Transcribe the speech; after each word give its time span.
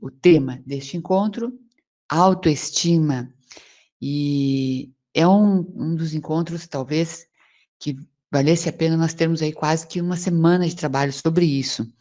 o 0.00 0.10
tema 0.10 0.62
deste 0.66 0.96
encontro, 0.96 1.52
autoestima. 2.08 3.32
E 4.00 4.90
é 5.14 5.26
um, 5.26 5.58
um 5.74 5.94
dos 5.94 6.14
encontros, 6.14 6.66
talvez, 6.66 7.26
que 7.78 7.96
valesse 8.30 8.68
a 8.68 8.72
pena 8.72 8.96
nós 8.96 9.14
termos 9.14 9.42
aí 9.42 9.52
quase 9.52 9.86
que 9.86 10.00
uma 10.00 10.16
semana 10.16 10.68
de 10.68 10.76
trabalho 10.76 11.12
sobre 11.12 11.44
isso. 11.44 11.92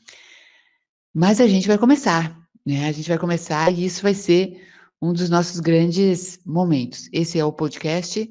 Mas 1.13 1.41
a 1.41 1.47
gente 1.47 1.67
vai 1.67 1.77
começar, 1.77 2.39
né? 2.65 2.87
A 2.87 2.91
gente 2.91 3.09
vai 3.09 3.17
começar 3.17 3.71
e 3.73 3.85
isso 3.85 4.01
vai 4.01 4.13
ser 4.13 4.67
um 5.01 5.11
dos 5.11 5.29
nossos 5.29 5.59
grandes 5.59 6.39
momentos. 6.45 7.09
Esse 7.11 7.39
é 7.39 7.45
o 7.45 7.53
podcast 7.53 8.29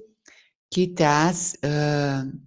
que 0.70 0.86
traz, 0.86 1.54
uh, 1.64 2.40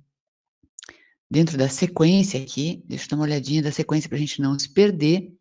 dentro 1.29 1.57
da 1.57 1.67
sequência 1.67 2.41
aqui, 2.41 2.83
deixa 2.87 3.05
eu 3.05 3.09
dar 3.09 3.15
uma 3.17 3.23
olhadinha 3.23 3.61
da 3.61 3.71
sequência 3.71 4.07
para 4.07 4.17
a 4.17 4.21
gente 4.21 4.41
não 4.41 4.57
se 4.57 4.69
perder, 4.69 5.33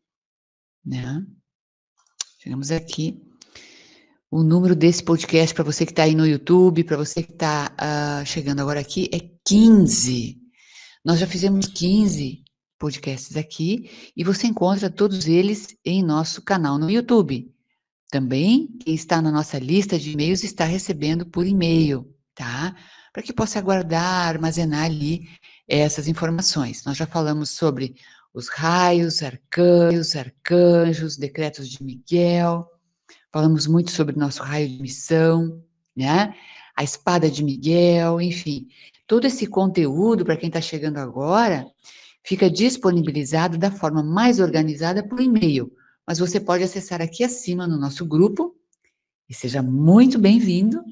né? 0.85 1.25
Chegamos 2.43 2.71
aqui. 2.71 3.21
O 4.31 4.43
número 4.43 4.75
desse 4.75 5.05
podcast 5.05 5.55
para 5.55 5.63
você 5.63 5.85
que 5.85 5.93
está 5.93 6.05
aí 6.05 6.15
no 6.15 6.27
YouTube, 6.27 6.85
para 6.85 6.97
você 6.97 7.23
que 7.23 7.33
está 7.33 7.67
uh, 7.73 7.77
ah, 7.77 8.25
chegando 8.25 8.61
agora 8.61 8.81
aqui, 8.81 9.11
é 9.13 9.21
15. 9.45 10.39
Nós 11.05 11.21
já 11.21 11.27
fizemos 11.27 11.67
15 11.67 12.43
podcasts 12.79 13.37
aqui 13.37 13.91
e 14.17 14.25
você 14.25 14.47
encontra 14.47 14.89
todos 14.89 15.29
eles 15.29 15.77
em 15.85 16.03
nosso 16.03 16.41
canal 16.41 16.79
no 16.79 16.91
YouTube. 16.91 17.55
Também, 18.11 18.69
quem 18.83 18.95
está 18.95 19.21
na 19.21 19.31
nossa 19.31 19.59
lista 19.59 19.99
de 19.99 20.13
e-mails 20.13 20.43
está 20.43 20.65
recebendo 20.65 21.27
por 21.27 21.47
e-mail, 21.47 22.11
tá? 22.35 22.75
Para 23.13 23.23
que 23.23 23.35
possa 23.35 23.61
guardar, 23.61 24.29
armazenar 24.29 24.85
ali 24.85 25.29
essas 25.69 26.09
informações. 26.09 26.85
Nós 26.87 26.97
já 26.97 27.07
falamos 27.07 27.51
sobre 27.51 27.95
os 28.33 28.49
raios, 28.49 29.23
arcanjos, 29.23 30.15
arcanjos, 30.17 31.17
decretos 31.17 31.69
de 31.69 31.83
Miguel, 31.83 32.67
falamos 33.33 33.67
muito 33.67 33.91
sobre 33.91 34.17
nosso 34.17 34.43
raio 34.43 34.69
de 34.69 34.81
missão, 34.81 35.63
né? 35.97 36.35
A 36.77 36.85
espada 36.85 37.31
de 37.31 37.43
Miguel, 37.43 38.21
enfim. 38.21 38.69
Todo 39.07 39.27
esse 39.27 39.47
conteúdo, 39.47 40.25
para 40.25 40.37
quem 40.37 40.49
está 40.49 40.61
chegando 40.61 40.99
agora, 40.99 41.67
fica 42.25 42.49
disponibilizado 42.49 43.59
da 43.59 43.71
forma 43.71 44.03
mais 44.03 44.39
organizada 44.39 45.07
por 45.07 45.21
e-mail 45.21 45.73
mas 46.11 46.19
você 46.19 46.41
pode 46.41 46.65
acessar 46.65 47.01
aqui 47.01 47.23
acima 47.23 47.69
no 47.69 47.79
nosso 47.79 48.05
grupo 48.05 48.57
e 49.29 49.33
seja 49.33 49.63
muito 49.63 50.19
bem-vindo. 50.19 50.83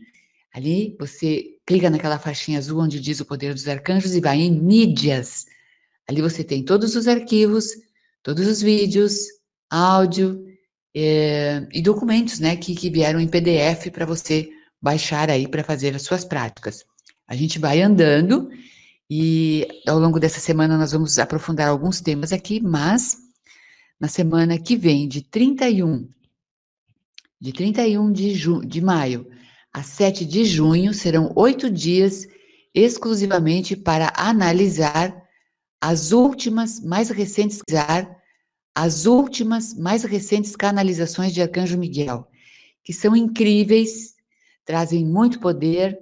Ali 0.55 0.97
você 0.97 1.57
clica 1.67 1.91
naquela 1.91 2.21
faixinha 2.21 2.57
azul 2.57 2.81
onde 2.81 3.01
diz 3.01 3.19
o 3.19 3.25
poder 3.25 3.53
dos 3.53 3.67
arcanjos 3.67 4.15
e 4.15 4.21
vai 4.21 4.39
em 4.39 4.53
mídias. 4.53 5.45
Ali 6.09 6.23
você 6.23 6.43
tem 6.43 6.65
todos 6.65 6.97
os 6.97 7.07
arquivos, 7.07 7.67
todos 8.23 8.47
os 8.47 8.63
vídeos, 8.63 9.19
áudio 9.69 10.43
é, 10.97 11.67
e 11.71 11.83
documentos, 11.83 12.41
né, 12.41 12.57
que, 12.57 12.75
que 12.75 12.89
vieram 12.89 13.21
em 13.21 13.29
PDF 13.29 13.91
para 13.93 14.07
você 14.07 14.49
baixar 14.81 15.31
aí 15.31 15.47
para 15.47 15.63
fazer 15.63 15.95
as 15.95 16.03
suas 16.03 16.25
práticas. 16.25 16.85
A 17.27 17.37
gente 17.37 17.59
vai 17.59 17.83
andando 17.83 18.49
e 19.11 19.67
ao 19.87 19.99
longo 19.99 20.19
dessa 20.19 20.41
semana 20.41 20.79
nós 20.79 20.93
vamos 20.93 21.19
aprofundar 21.19 21.69
alguns 21.69 22.01
temas 22.01 22.33
aqui, 22.33 22.59
mas 22.59 23.17
na 24.01 24.09
semana 24.09 24.59
que 24.59 24.77
vem, 24.77 25.07
de 25.07 25.23
31, 25.23 26.09
de 27.39 27.53
31 27.53 28.13
de, 28.13 28.35
de 28.67 28.81
maio 28.81 29.27
a 29.73 29.83
7 29.83 30.25
de 30.25 30.45
junho, 30.45 30.95
serão 30.95 31.33
oito 31.37 31.71
dias 31.71 32.27
exclusivamente 32.75 33.77
para 33.77 34.13
analisar 34.17 35.28
as 35.81 36.13
últimas, 36.13 36.81
mais 36.81 37.09
recentes, 37.11 37.61
as 38.75 39.07
últimas, 39.07 39.75
mais 39.75 40.03
recentes 40.03 40.57
canalizações 40.57 41.33
de 41.33 41.43
Arcanjo 41.43 41.79
Miguel, 41.79 42.29
que 42.83 42.93
são 42.93 43.15
incríveis, 43.15 44.15
trazem 44.65 45.05
muito 45.05 45.41
poder, 45.41 45.99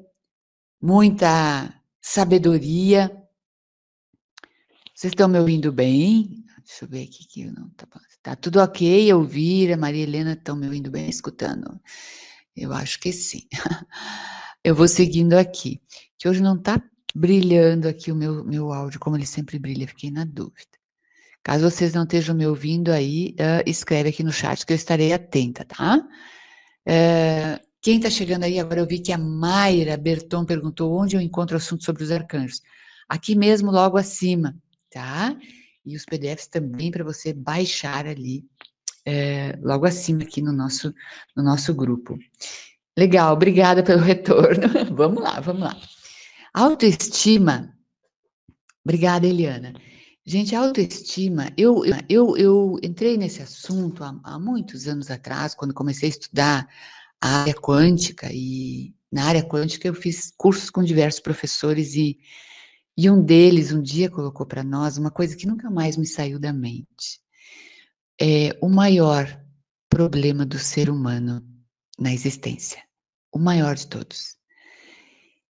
muita 0.81 1.73
sabedoria. 2.01 3.11
Vocês 4.95 5.13
estão 5.13 5.29
me 5.29 5.39
ouvindo 5.39 5.73
bem? 5.73 6.45
Deixa 6.65 6.85
eu 6.85 6.89
ver 6.89 7.05
aqui 7.05 7.27
que 7.29 7.45
não 7.45 7.69
tá, 7.71 7.87
tá 8.23 8.37
tudo 8.37 8.61
ok, 8.61 9.09
Elvira, 9.11 9.77
Maria 9.77 10.03
Helena 10.03 10.33
estão 10.33 10.57
me 10.57 10.67
ouvindo 10.67 10.91
bem, 10.91 11.09
escutando. 11.09 11.81
Eu 12.57 12.73
acho 12.73 12.99
que 12.99 13.13
sim. 13.13 13.43
Eu 14.65 14.75
vou 14.75 14.89
seguindo 14.89 15.35
aqui, 15.35 15.81
que 16.19 16.29
hoje 16.29 16.43
não 16.43 16.57
está 16.57 16.83
brilhando 17.17 17.89
aqui 17.89 18.13
o 18.13 18.17
meu, 18.17 18.45
meu 18.45 18.73
áudio, 18.73 19.01
como 19.01 19.17
ele 19.17 19.27
sempre 19.27 19.59
brilha, 19.59 19.89
fiquei 19.89 20.11
na 20.11 20.25
dúvida. 20.25 20.77
Caso 21.43 21.71
vocês 21.71 21.93
não 21.93 22.03
estejam 22.03 22.35
me 22.35 22.47
ouvindo 22.47 22.91
aí, 22.91 23.35
uh, 23.39 23.63
escreve 23.65 24.09
aqui 24.09 24.23
no 24.23 24.33
chat 24.33 24.67
que 24.67 24.73
eu 24.73 24.77
estarei 24.77 25.13
atenta, 25.13 25.65
tá? 25.65 25.99
Uh, 26.87 27.67
quem 27.81 27.99
está 27.99 28.11
chegando 28.11 28.45
aí 28.45 28.59
agora, 28.59 28.81
eu 28.81 28.87
vi 28.87 28.99
que 28.99 29.13
a 29.13 29.19
Mayra 29.19 29.97
Berton 29.97 30.45
perguntou 30.45 30.93
onde 30.93 31.17
eu 31.17 31.21
encontro 31.21 31.57
assunto 31.57 31.85
sobre 31.85 32.03
os 32.03 32.11
arcanjos. 32.11 32.61
Aqui 33.09 33.37
mesmo, 33.37 33.71
logo 33.71 33.97
acima, 33.97 34.57
tá? 34.91 35.37
e 35.87 35.97
os 35.97 36.05
PDFs 36.05 36.49
também 36.49 36.91
para 36.91 37.05
você 37.05 37.33
baixar 37.33 38.07
ali 38.07 38.45
é, 39.07 39.57
logo 39.63 39.87
acima 39.87 40.25
aqui 40.25 40.43
no 40.43 40.53
nosso, 40.53 40.93
no 41.37 41.45
nosso 41.45 41.73
grupo. 41.73 42.19
Legal, 42.99 43.33
obrigada 43.33 43.85
pelo 43.85 44.03
retorno. 44.05 44.69
vamos 44.93 45.23
lá, 45.23 45.39
vamos 45.39 45.63
lá. 45.63 45.77
Autoestima. 46.57 47.77
Obrigada, 48.83 49.27
Eliana. 49.27 49.75
Gente, 50.25 50.57
autoestima, 50.57 51.53
eu, 51.55 51.83
eu, 52.09 52.35
eu 52.39 52.79
entrei 52.83 53.19
nesse 53.19 53.43
assunto 53.43 54.03
há, 54.03 54.19
há 54.25 54.39
muitos 54.39 54.89
anos 54.89 55.11
atrás, 55.11 55.55
quando 55.55 55.75
comecei 55.75 56.09
a 56.09 56.11
estudar 56.11 56.69
a 57.21 57.43
área 57.43 57.55
quântica, 57.55 58.31
e 58.33 58.95
na 59.13 59.27
área 59.27 59.47
quântica 59.47 59.87
eu 59.87 59.93
fiz 59.93 60.33
cursos 60.35 60.71
com 60.71 60.83
diversos 60.83 61.21
professores 61.21 61.95
e 61.95 62.19
e 62.97 63.11
um 63.11 63.23
deles 63.23 63.73
um 63.73 63.83
dia 63.83 64.09
colocou 64.09 64.47
para 64.47 64.65
nós 64.65 64.97
uma 64.97 65.11
coisa 65.11 65.37
que 65.37 65.47
nunca 65.47 65.69
mais 65.69 65.99
me 65.99 66.07
saiu 66.07 66.39
da 66.39 66.55
mente. 66.55 67.21
É 68.19 68.59
o 68.63 68.71
maior 68.71 69.39
problema 69.91 70.47
do 70.47 70.59
ser 70.59 70.89
humano 70.89 71.47
na 71.99 72.15
existência, 72.15 72.83
o 73.31 73.39
maior 73.39 73.75
de 73.75 73.87
todos. 73.87 74.36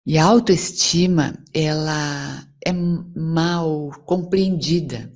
E 0.09 0.17
a 0.17 0.25
autoestima, 0.25 1.37
ela 1.53 2.43
é 2.65 2.71
mal 2.73 3.91
compreendida, 4.07 5.13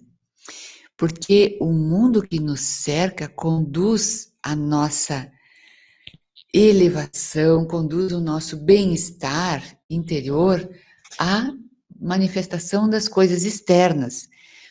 porque 0.96 1.58
o 1.60 1.74
mundo 1.74 2.22
que 2.22 2.40
nos 2.40 2.60
cerca 2.62 3.28
conduz 3.28 4.32
a 4.44 4.56
nossa 4.56 5.32
elevação, 6.54 7.66
conduz 7.66 8.12
o 8.12 8.22
nosso 8.22 8.56
bem-estar 8.56 9.64
interior 9.90 10.70
a 11.18 11.52
manifestação 12.00 12.88
das 12.88 13.08
coisas 13.08 13.46
externas. 13.46 14.30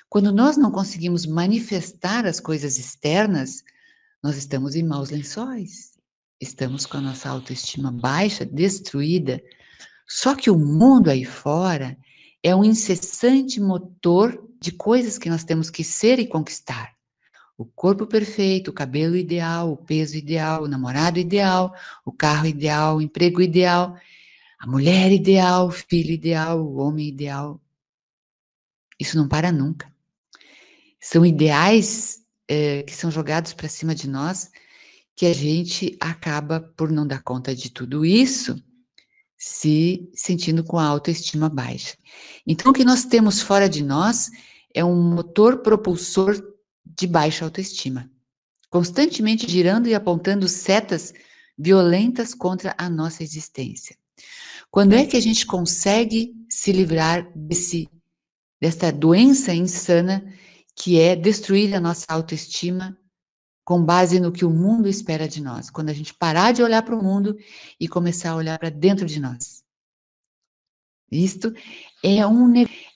Quando 0.09 0.31
nós 0.31 0.57
não 0.57 0.71
conseguimos 0.71 1.27
manifestar 1.27 2.27
as 2.27 2.39
coisas 2.39 2.79
externas, 2.79 3.65
nós 4.23 4.37
estamos 4.37 4.77
em 4.77 4.85
maus 4.85 5.11
lençóis. 5.11 5.99
Estamos 6.41 6.87
com 6.87 6.99
a 6.99 7.01
nossa 7.01 7.29
autoestima 7.29 7.91
baixa, 7.91 8.47
destruída. 8.47 9.43
Só 10.15 10.35
que 10.35 10.51
o 10.51 10.59
mundo 10.59 11.11
aí 11.11 11.25
fora 11.25 11.97
é 12.43 12.55
um 12.55 12.65
incessante 12.65 13.61
motor 13.61 14.47
de 14.61 14.73
coisas 14.73 15.17
que 15.17 15.31
nós 15.31 15.45
temos 15.45 15.71
que 15.71 15.83
ser 15.83 16.19
e 16.19 16.27
conquistar. 16.27 16.93
O 17.57 17.65
corpo 17.65 18.07
perfeito, 18.07 18.69
o 18.69 18.75
cabelo 18.75 19.17
ideal, 19.17 19.73
o 19.73 19.77
peso 19.77 20.17
ideal, 20.17 20.65
o 20.65 20.69
namorado 20.69 21.19
ideal, 21.19 21.75
o 22.05 22.13
carro 22.13 22.47
ideal, 22.47 22.97
o 22.97 23.03
emprego 23.03 23.41
ideal 23.41 23.97
a 24.63 24.67
mulher 24.69 25.11
ideal, 25.11 25.67
o 25.67 25.73
filho 25.73 26.13
ideal, 26.13 26.65
o 26.65 26.77
homem 26.77 27.09
ideal. 27.09 27.61
Isso 28.97 29.17
não 29.17 29.27
para 29.27 29.51
nunca. 29.51 29.93
São 31.01 31.27
ideais 31.27 32.25
é, 32.47 32.85
que 32.85 32.95
são 32.95 33.11
jogados 33.11 33.53
para 33.55 33.69
cima 33.69 33.93
de 33.93 34.09
nós 34.09 34.53
que 35.17 35.27
a 35.27 35.33
gente 35.33 35.97
acaba 35.99 36.61
por 36.61 36.93
não 36.93 37.05
dar 37.05 37.25
conta 37.25 37.57
de 37.57 37.73
tudo 37.73 38.07
isso, 38.07 38.63
se 39.45 40.09
sentindo 40.15 40.63
com 40.63 40.79
a 40.79 40.87
autoestima 40.87 41.49
baixa. 41.49 41.97
Então, 42.47 42.71
o 42.71 42.73
que 42.73 42.85
nós 42.85 43.05
temos 43.05 43.41
fora 43.41 43.69
de 43.69 43.83
nós 43.83 44.31
é 44.73 44.85
um 44.85 44.95
motor 44.95 45.63
propulsor 45.63 46.41
de 46.87 47.09
baixa 47.09 47.45
autoestima, 47.45 48.09
constantemente 48.71 49.51
girando 49.51 49.89
e 49.89 49.97
apontando 49.97 50.47
setas 50.47 51.13
violentas 51.59 52.35
contra 52.35 52.73
a 52.79 52.89
nossa 52.89 53.25
existência. 53.25 53.97
Quando 54.71 54.93
é 54.93 55.05
que 55.05 55.17
a 55.17 55.21
gente 55.21 55.45
consegue 55.45 56.33
se 56.49 56.71
livrar 56.71 57.29
desse, 57.35 57.89
dessa 58.61 58.93
doença 58.93 59.53
insana 59.53 60.25
que 60.77 61.01
é 61.01 61.17
destruir 61.17 61.75
a 61.75 61.81
nossa 61.81 62.07
autoestima 62.09 62.97
com 63.73 63.83
base 63.83 64.21
no 64.21 64.31
que 64.31 64.45
o 64.45 64.51
mundo 64.51 64.87
espera 64.87 65.27
de 65.27 65.41
nós? 65.41 65.71
Quando 65.71 65.89
a 65.89 65.95
gente 65.95 66.13
parar 66.13 66.53
de 66.53 66.63
olhar 66.63 66.83
para 66.83 66.95
o 66.95 67.03
mundo 67.03 67.39
e 67.81 67.89
começar 67.89 68.33
a 68.33 68.37
olhar 68.37 68.59
para 68.59 68.69
dentro 68.69 69.07
de 69.07 69.19
nós. 69.19 69.65
Isto 71.11 71.55
é 72.05 72.27
um, 72.27 72.53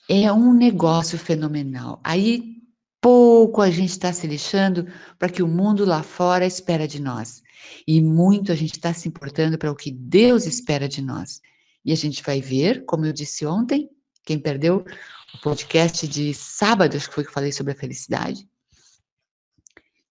é 0.07 0.31
um 0.31 0.53
negócio 0.53 1.17
fenomenal. 1.17 1.99
Aí 2.03 2.57
pouco 3.01 3.59
a 3.59 3.71
gente 3.71 3.89
está 3.89 4.13
se 4.13 4.27
lixando 4.27 4.85
para 5.17 5.29
que 5.29 5.41
o 5.41 5.47
mundo 5.47 5.83
lá 5.83 6.03
fora 6.03 6.45
espera 6.45 6.87
de 6.87 7.01
nós. 7.01 7.41
E 7.87 7.99
muito 7.99 8.51
a 8.51 8.55
gente 8.55 8.73
está 8.73 8.93
se 8.93 9.09
importando 9.09 9.57
para 9.57 9.71
o 9.71 9.75
que 9.75 9.91
Deus 9.91 10.45
espera 10.45 10.87
de 10.87 11.01
nós. 11.01 11.41
E 11.83 11.91
a 11.91 11.95
gente 11.95 12.21
vai 12.21 12.39
ver, 12.39 12.85
como 12.85 13.03
eu 13.03 13.13
disse 13.13 13.47
ontem, 13.47 13.89
quem 14.23 14.37
perdeu 14.37 14.85
o 15.33 15.41
podcast 15.41 16.07
de 16.07 16.35
sábado, 16.35 16.95
acho 16.95 17.09
que 17.09 17.15
foi 17.15 17.23
que 17.23 17.31
eu 17.31 17.33
falei 17.33 17.51
sobre 17.51 17.73
a 17.73 17.75
felicidade, 17.75 18.47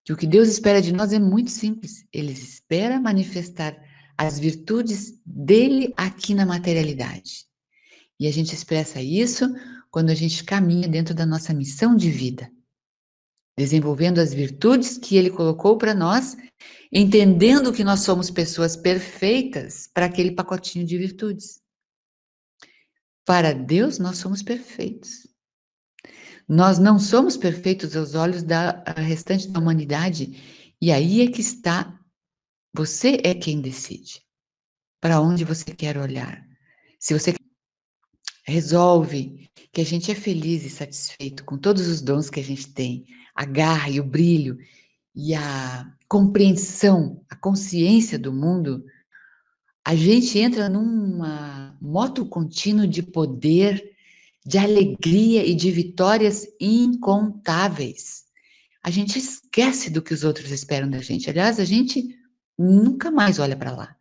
que 0.06 0.12
o 0.12 0.16
que 0.16 0.26
Deus 0.26 0.46
espera 0.48 0.80
de 0.80 0.92
nós 0.92 1.12
é 1.12 1.18
muito 1.18 1.50
simples. 1.50 2.06
Ele 2.12 2.30
espera 2.30 3.00
manifestar 3.00 3.76
as 4.16 4.38
virtudes 4.38 5.20
dele 5.26 5.92
aqui 5.96 6.32
na 6.32 6.46
materialidade. 6.46 7.44
E 8.18 8.28
a 8.28 8.30
gente 8.30 8.54
expressa 8.54 9.02
isso 9.02 9.52
quando 9.90 10.10
a 10.10 10.14
gente 10.14 10.44
caminha 10.44 10.86
dentro 10.86 11.12
da 11.12 11.26
nossa 11.26 11.52
missão 11.52 11.96
de 11.96 12.08
vida, 12.08 12.48
desenvolvendo 13.58 14.20
as 14.20 14.32
virtudes 14.32 14.96
que 14.96 15.16
ele 15.16 15.28
colocou 15.28 15.76
para 15.76 15.92
nós, 15.92 16.36
entendendo 16.92 17.72
que 17.72 17.82
nós 17.82 18.00
somos 18.02 18.30
pessoas 18.30 18.76
perfeitas 18.76 19.90
para 19.92 20.06
aquele 20.06 20.30
pacotinho 20.30 20.86
de 20.86 20.96
virtudes. 20.96 21.60
Para 23.24 23.52
Deus, 23.52 23.98
nós 23.98 24.18
somos 24.18 24.40
perfeitos. 24.40 25.26
Nós 26.48 26.78
não 26.78 26.98
somos 26.98 27.36
perfeitos 27.36 27.96
aos 27.96 28.14
olhos 28.14 28.42
da 28.42 28.84
restante 28.96 29.48
da 29.48 29.58
humanidade, 29.58 30.74
e 30.80 30.92
aí 30.92 31.22
é 31.22 31.30
que 31.30 31.40
está. 31.40 31.98
Você 32.72 33.20
é 33.24 33.34
quem 33.34 33.60
decide 33.60 34.22
para 35.00 35.20
onde 35.20 35.44
você 35.44 35.64
quer 35.64 35.96
olhar. 35.96 36.46
Se 37.00 37.14
você 37.14 37.34
resolve 38.44 39.50
que 39.72 39.80
a 39.80 39.84
gente 39.84 40.10
é 40.10 40.14
feliz 40.14 40.64
e 40.64 40.70
satisfeito 40.70 41.44
com 41.44 41.58
todos 41.58 41.88
os 41.88 42.00
dons 42.00 42.30
que 42.30 42.40
a 42.40 42.44
gente 42.44 42.72
tem, 42.72 43.04
a 43.34 43.44
garra 43.44 43.90
e 43.90 43.98
o 43.98 44.04
brilho 44.04 44.58
e 45.14 45.34
a 45.34 45.92
compreensão, 46.08 47.24
a 47.28 47.34
consciência 47.34 48.18
do 48.18 48.32
mundo, 48.32 48.84
a 49.84 49.94
gente 49.94 50.38
entra 50.38 50.68
numa 50.68 51.76
moto 51.80 52.26
contínua 52.26 52.86
de 52.86 53.02
poder 53.02 53.95
de 54.46 54.58
alegria 54.58 55.44
e 55.44 55.54
de 55.54 55.72
vitórias 55.72 56.46
incontáveis. 56.60 58.24
A 58.80 58.90
gente 58.90 59.18
esquece 59.18 59.90
do 59.90 60.00
que 60.00 60.14
os 60.14 60.22
outros 60.22 60.52
esperam 60.52 60.88
da 60.88 61.00
gente. 61.00 61.28
Aliás, 61.28 61.58
a 61.58 61.64
gente 61.64 62.16
nunca 62.56 63.10
mais 63.10 63.40
olha 63.40 63.56
para 63.56 63.72
lá. 63.72 63.96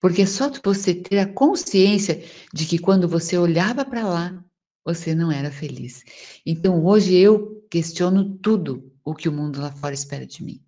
Porque 0.00 0.22
é 0.22 0.26
só 0.26 0.50
você 0.62 0.92
ter 0.92 1.20
a 1.20 1.32
consciência 1.32 2.24
de 2.52 2.66
que 2.66 2.76
quando 2.76 3.06
você 3.06 3.38
olhava 3.38 3.84
para 3.84 4.04
lá, 4.04 4.44
você 4.84 5.14
não 5.14 5.30
era 5.30 5.50
feliz. 5.50 6.02
Então, 6.44 6.84
hoje 6.84 7.14
eu 7.14 7.64
questiono 7.70 8.36
tudo 8.38 8.92
o 9.04 9.14
que 9.14 9.28
o 9.28 9.32
mundo 9.32 9.60
lá 9.60 9.70
fora 9.70 9.94
espera 9.94 10.26
de 10.26 10.42
mim. 10.42 10.60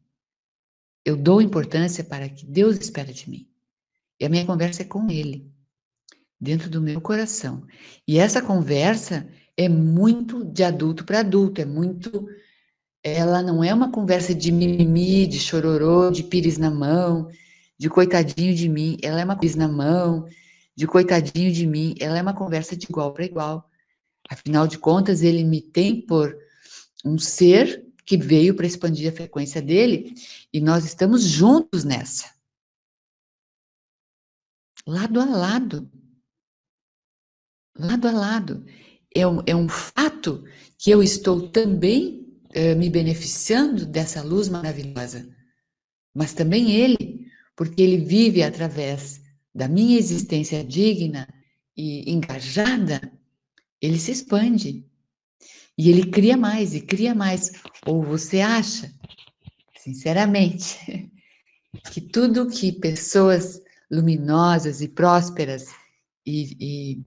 Eu 1.04 1.16
dou 1.16 1.42
importância 1.42 2.04
para 2.04 2.28
que 2.28 2.46
Deus 2.46 2.78
espera 2.78 3.12
de 3.12 3.28
mim. 3.28 3.48
E 4.20 4.24
a 4.24 4.28
minha 4.28 4.46
conversa 4.46 4.82
é 4.82 4.84
com 4.84 5.10
Ele 5.10 5.55
dentro 6.40 6.68
do 6.68 6.80
meu 6.80 7.00
coração. 7.00 7.66
E 8.06 8.18
essa 8.18 8.42
conversa 8.42 9.28
é 9.56 9.68
muito 9.68 10.44
de 10.44 10.62
adulto 10.62 11.04
para 11.04 11.20
adulto, 11.20 11.60
é 11.60 11.64
muito. 11.64 12.28
Ela 13.02 13.42
não 13.42 13.62
é 13.62 13.72
uma 13.72 13.90
conversa 13.90 14.34
de 14.34 14.52
mimimi, 14.52 15.26
de 15.26 15.38
chororô, 15.38 16.10
de 16.10 16.22
pires 16.22 16.58
na 16.58 16.70
mão, 16.70 17.28
de 17.78 17.88
coitadinho 17.88 18.54
de 18.54 18.68
mim. 18.68 18.96
Ela 19.02 19.20
é 19.20 19.24
uma 19.24 19.38
pires 19.38 19.56
na 19.56 19.68
mão, 19.68 20.26
de 20.74 20.86
coitadinho 20.86 21.52
de 21.52 21.66
mim. 21.66 21.94
Ela 22.00 22.18
é 22.18 22.22
uma 22.22 22.34
conversa 22.34 22.76
de 22.76 22.86
igual 22.88 23.12
para 23.12 23.24
igual. 23.24 23.70
Afinal 24.28 24.66
de 24.66 24.78
contas, 24.78 25.22
ele 25.22 25.44
me 25.44 25.62
tem 25.62 26.00
por 26.00 26.36
um 27.04 27.18
ser 27.18 27.84
que 28.04 28.16
veio 28.16 28.54
para 28.54 28.66
expandir 28.66 29.10
a 29.10 29.14
frequência 29.14 29.62
dele 29.62 30.14
e 30.52 30.60
nós 30.60 30.84
estamos 30.84 31.22
juntos 31.22 31.84
nessa. 31.84 32.30
Lado 34.86 35.20
a 35.20 35.24
lado 35.24 35.90
lado 37.78 38.08
a 38.08 38.12
lado. 38.12 38.64
É 39.14 39.26
um, 39.26 39.42
é 39.46 39.54
um 39.54 39.68
fato 39.68 40.44
que 40.78 40.90
eu 40.90 41.02
estou 41.02 41.48
também 41.48 42.26
eh, 42.52 42.74
me 42.74 42.88
beneficiando 42.90 43.86
dessa 43.86 44.22
luz 44.22 44.48
maravilhosa, 44.48 45.28
mas 46.14 46.32
também 46.32 46.72
ele, 46.72 47.26
porque 47.54 47.82
ele 47.82 47.98
vive 47.98 48.42
através 48.42 49.20
da 49.54 49.68
minha 49.68 49.98
existência 49.98 50.62
digna 50.62 51.28
e 51.76 52.10
engajada, 52.10 53.00
ele 53.80 53.98
se 53.98 54.12
expande. 54.12 54.84
E 55.78 55.90
ele 55.90 56.10
cria 56.10 56.36
mais 56.36 56.74
e 56.74 56.80
cria 56.80 57.14
mais. 57.14 57.52
Ou 57.86 58.02
você 58.02 58.40
acha, 58.40 58.90
sinceramente, 59.78 61.10
que 61.92 62.00
tudo 62.00 62.48
que 62.48 62.72
pessoas 62.72 63.60
luminosas 63.90 64.80
e 64.80 64.88
prósperas 64.88 65.66
e, 66.24 66.56
e 66.58 67.04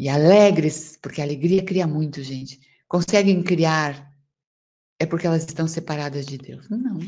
e 0.00 0.08
alegres, 0.08 0.98
porque 1.02 1.20
a 1.20 1.24
alegria 1.24 1.62
cria 1.62 1.86
muito, 1.86 2.22
gente, 2.22 2.58
conseguem 2.88 3.42
criar, 3.42 4.10
é 4.98 5.04
porque 5.04 5.26
elas 5.26 5.44
estão 5.44 5.68
separadas 5.68 6.24
de 6.24 6.38
Deus. 6.38 6.66
Não. 6.70 6.98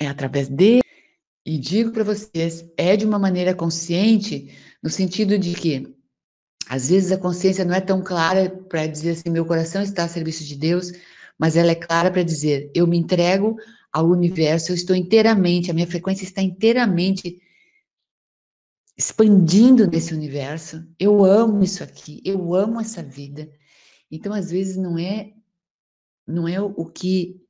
É 0.00 0.06
através 0.06 0.48
dele. 0.48 0.80
E 1.44 1.58
digo 1.58 1.92
para 1.92 2.02
vocês, 2.02 2.64
é 2.78 2.96
de 2.96 3.04
uma 3.04 3.18
maneira 3.18 3.54
consciente, 3.54 4.56
no 4.82 4.88
sentido 4.88 5.38
de 5.38 5.52
que, 5.52 5.94
às 6.66 6.88
vezes, 6.88 7.12
a 7.12 7.18
consciência 7.18 7.62
não 7.62 7.74
é 7.74 7.80
tão 7.82 8.02
clara 8.02 8.48
para 8.48 8.86
dizer 8.86 9.10
assim: 9.10 9.28
meu 9.28 9.44
coração 9.44 9.82
está 9.82 10.04
a 10.04 10.08
serviço 10.08 10.44
de 10.44 10.56
Deus, 10.56 10.92
mas 11.38 11.56
ela 11.58 11.72
é 11.72 11.74
clara 11.74 12.10
para 12.10 12.22
dizer: 12.22 12.70
eu 12.74 12.86
me 12.86 12.96
entrego 12.96 13.58
ao 13.92 14.08
universo, 14.08 14.72
eu 14.72 14.76
estou 14.76 14.96
inteiramente, 14.96 15.70
a 15.70 15.74
minha 15.74 15.86
frequência 15.86 16.24
está 16.24 16.40
inteiramente 16.40 17.38
expandindo 18.96 19.86
nesse 19.86 20.14
universo. 20.14 20.86
Eu 20.98 21.24
amo 21.24 21.62
isso 21.62 21.82
aqui, 21.82 22.20
eu 22.24 22.54
amo 22.54 22.80
essa 22.80 23.02
vida. 23.02 23.50
Então, 24.10 24.32
às 24.32 24.50
vezes, 24.50 24.76
não 24.76 24.98
é 24.98 25.32
não 26.26 26.46
é 26.46 26.60
o 26.60 26.86
que 26.86 27.40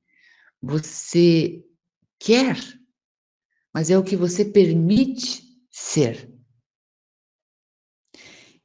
você 0.61 1.65
quer, 2.19 2.57
mas 3.73 3.91
é 3.91 3.99
o 3.99 4.05
que 4.05 4.17
você 4.17 4.45
permite 4.45 5.43
ser. 5.71 6.33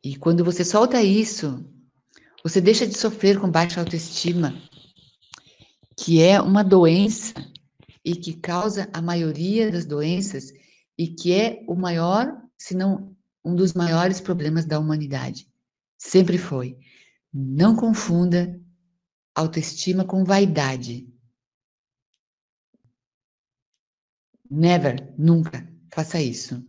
E 0.04 0.16
quando 0.16 0.44
você 0.44 0.64
solta 0.64 1.02
isso, 1.02 1.66
você 2.44 2.62
deixa 2.62 2.88
de 2.88 2.98
sofrer 2.98 3.40
com 3.40 3.52
baixa 3.52 3.82
autoestima, 3.82 4.54
que 5.98 6.22
é 6.22 6.40
uma 6.40 6.64
doença 6.64 7.34
e 8.06 8.16
que 8.16 8.34
causa 8.34 8.90
a 8.94 9.02
maioria 9.02 9.72
das 9.72 9.86
doenças 9.86 10.54
e 10.98 11.08
que 11.08 11.34
é 11.34 11.64
o 11.68 11.76
maior 11.76 12.42
se 12.58 12.76
não 12.76 13.16
um 13.44 13.56
dos 13.56 13.74
maiores 13.74 14.20
problemas 14.20 14.66
da 14.66 14.80
humanidade. 14.80 15.48
Sempre 15.98 16.38
foi. 16.38 16.78
Não 17.34 17.76
confunda 17.76 18.60
autoestima 19.36 20.04
com 20.04 20.24
vaidade. 20.24 21.08
Never, 24.50 25.14
nunca 25.18 25.68
faça 25.94 26.22
isso. 26.22 26.66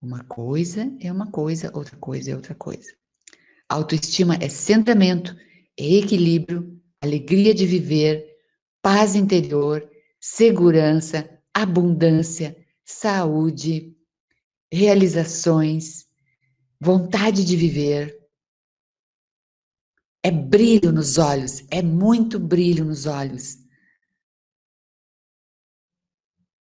Uma 0.00 0.22
coisa 0.24 0.94
é 1.00 1.10
uma 1.10 1.30
coisa, 1.30 1.70
outra 1.74 1.96
coisa 1.96 2.30
é 2.30 2.36
outra 2.36 2.54
coisa. 2.54 2.94
Autoestima 3.68 4.36
é 4.36 4.48
centramento, 4.48 5.36
é 5.78 5.94
equilíbrio, 5.94 6.80
alegria 7.00 7.54
de 7.54 7.66
viver, 7.66 8.24
paz 8.82 9.14
interior, 9.14 9.88
segurança, 10.20 11.28
abundância, 11.52 12.56
saúde, 12.84 13.95
realizações, 14.72 16.06
vontade 16.80 17.44
de 17.44 17.56
viver. 17.56 18.16
É 20.22 20.30
brilho 20.30 20.92
nos 20.92 21.18
olhos, 21.18 21.64
é 21.70 21.82
muito 21.82 22.38
brilho 22.38 22.84
nos 22.84 23.06
olhos. 23.06 23.58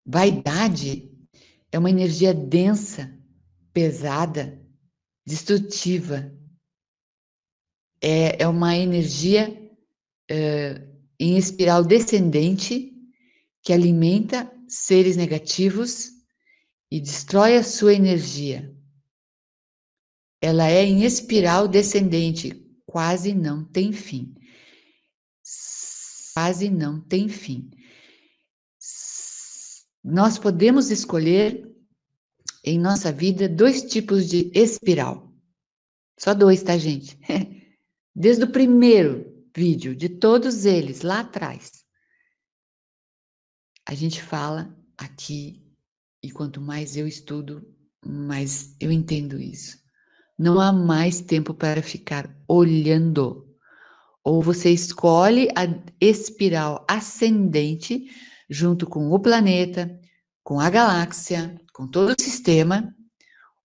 Vaidade 0.06 1.12
é 1.72 1.80
uma 1.80 1.90
energia 1.90 2.34
densa, 2.34 3.14
pesada, 3.74 4.64
destrutiva. 5.26 6.32
É, 8.02 8.44
é 8.44 8.48
uma 8.48 8.78
energia 8.78 9.50
é, 10.30 10.88
em 11.20 11.36
espiral 11.36 11.84
descendente 11.84 12.94
que 13.64 13.74
alimenta 13.74 14.52
seres 14.68 15.18
negativos 15.18 16.17
e 16.90 17.00
destrói 17.00 17.58
a 17.58 17.64
sua 17.64 17.94
energia. 17.94 18.74
Ela 20.42 20.70
é 20.70 20.84
em 20.84 21.04
espiral 21.04 21.68
descendente, 21.68 22.52
quase 22.86 23.34
não 23.34 23.66
tem 23.66 23.92
fim. 23.92 24.36
Quase 26.34 26.70
não 26.70 27.02
tem 27.02 27.28
fim. 27.28 27.72
Nós 30.04 30.38
podemos 30.38 30.90
escolher 30.92 31.68
em 32.64 32.80
nossa 32.80 33.12
vida 33.12 33.50
dois 33.50 33.84
tipos 33.84 34.30
de 34.30 34.52
espiral. 34.54 35.34
Só 36.18 36.34
dois, 36.34 36.64
tá, 36.64 36.78
gente? 36.78 37.18
Desde 38.16 38.44
o 38.44 38.52
primeiro 38.52 39.48
vídeo 39.56 39.96
de 39.96 40.10
todos 40.10 40.66
eles 40.66 41.02
lá 41.02 41.20
atrás, 41.20 41.84
a 43.86 43.94
gente 43.94 44.22
fala 44.22 44.76
aqui, 44.98 45.67
e 46.28 46.32
quanto 46.32 46.60
mais 46.60 46.98
eu 46.98 47.08
estudo, 47.08 47.66
mais 48.06 48.76
eu 48.82 48.92
entendo 48.92 49.40
isso. 49.40 49.78
Não 50.38 50.60
há 50.60 50.74
mais 50.74 51.22
tempo 51.22 51.54
para 51.54 51.82
ficar 51.82 52.30
olhando. 52.46 53.48
Ou 54.22 54.42
você 54.42 54.70
escolhe 54.70 55.48
a 55.56 55.64
espiral 56.02 56.86
ascendente 56.86 58.12
junto 58.50 58.86
com 58.86 59.10
o 59.10 59.20
planeta, 59.20 59.90
com 60.44 60.60
a 60.60 60.70
galáxia, 60.70 61.56
com 61.74 61.88
todo 61.88 62.12
o 62.12 62.22
sistema, 62.22 62.94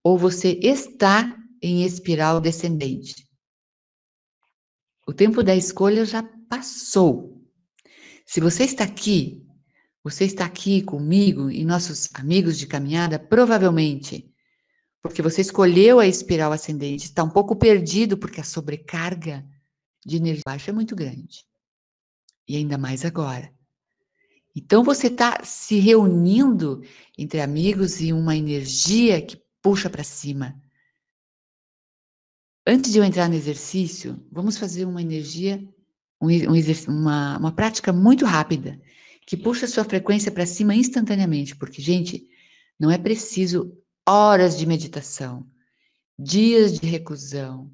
ou 0.01 0.17
você 0.17 0.57
está 0.63 1.35
em 1.61 1.83
espiral 1.83 2.39
descendente. 2.39 3.27
O 5.05 5.13
tempo 5.13 5.43
da 5.43 5.53
escolha 5.53 6.05
já 6.05 6.23
passou. 6.47 7.43
Se 8.25 8.39
você 8.39 8.63
está 8.63 8.85
aqui, 8.85 9.45
você 10.03 10.25
está 10.25 10.45
aqui 10.45 10.81
comigo 10.81 11.49
e 11.49 11.63
nossos 11.63 12.09
amigos 12.13 12.57
de 12.57 12.67
caminhada, 12.67 13.17
provavelmente 13.17 14.29
porque 15.01 15.21
você 15.21 15.41
escolheu 15.41 15.99
a 15.99 16.07
espiral 16.07 16.53
ascendente, 16.53 17.05
está 17.05 17.23
um 17.23 17.29
pouco 17.29 17.57
perdido 17.57 18.17
porque 18.17 18.39
a 18.39 18.43
sobrecarga 18.43 19.45
de 20.05 20.15
energia 20.15 20.43
baixa 20.45 20.71
é 20.71 20.73
muito 20.73 20.95
grande. 20.95 21.45
E 22.47 22.55
ainda 22.55 22.77
mais 22.77 23.03
agora. 23.03 23.53
Então 24.55 24.83
você 24.83 25.07
está 25.07 25.43
se 25.43 25.79
reunindo 25.79 26.81
entre 27.17 27.41
amigos 27.41 27.99
e 27.99 28.13
uma 28.13 28.35
energia 28.35 29.21
que 29.21 29.41
puxa 29.61 29.89
para 29.89 30.03
cima. 30.03 30.57
Antes 32.65 32.91
de 32.91 32.97
eu 32.97 33.03
entrar 33.03 33.27
no 33.27 33.35
exercício, 33.35 34.25
vamos 34.31 34.57
fazer 34.57 34.85
uma 34.85 35.01
energia, 35.01 35.61
um, 36.21 36.27
um 36.27 36.91
uma, 36.93 37.37
uma 37.37 37.51
prática 37.51 37.91
muito 37.91 38.25
rápida, 38.25 38.79
que 39.25 39.37
puxa 39.37 39.67
sua 39.67 39.83
frequência 39.83 40.31
para 40.31 40.45
cima 40.45 40.75
instantaneamente, 40.75 41.55
porque, 41.55 41.81
gente, 41.81 42.27
não 42.79 42.91
é 42.91 42.97
preciso 42.97 43.77
horas 44.07 44.57
de 44.57 44.65
meditação, 44.65 45.47
dias 46.17 46.79
de 46.79 46.87
reclusão, 46.87 47.71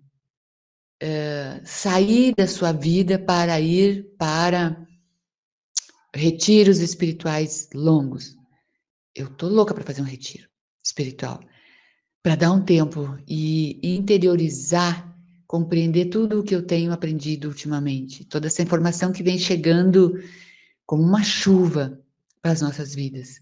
uh, 1.01 1.61
sair 1.63 2.33
da 2.35 2.47
sua 2.47 2.71
vida 2.71 3.17
para 3.17 3.59
ir 3.59 4.13
para 4.17 4.85
retiros 6.13 6.79
espirituais 6.79 7.69
longos. 7.73 8.35
Eu 9.15 9.29
tô 9.29 9.47
louca 9.47 9.73
para 9.73 9.83
fazer 9.83 10.01
um 10.01 10.05
retiro 10.05 10.47
espiritual 10.83 11.39
para 12.21 12.35
dar 12.35 12.51
um 12.51 12.61
tempo 12.61 13.17
e 13.27 13.79
interiorizar, 13.81 15.15
compreender 15.47 16.05
tudo 16.05 16.39
o 16.39 16.43
que 16.43 16.53
eu 16.53 16.65
tenho 16.65 16.91
aprendido 16.91 17.47
ultimamente, 17.47 18.25
toda 18.25 18.47
essa 18.47 18.61
informação 18.61 19.11
que 19.11 19.23
vem 19.23 19.37
chegando 19.37 20.13
como 20.89 21.03
uma 21.03 21.23
chuva 21.23 22.01
para 22.41 22.51
as 22.51 22.61
nossas 22.61 22.95
vidas. 22.95 23.39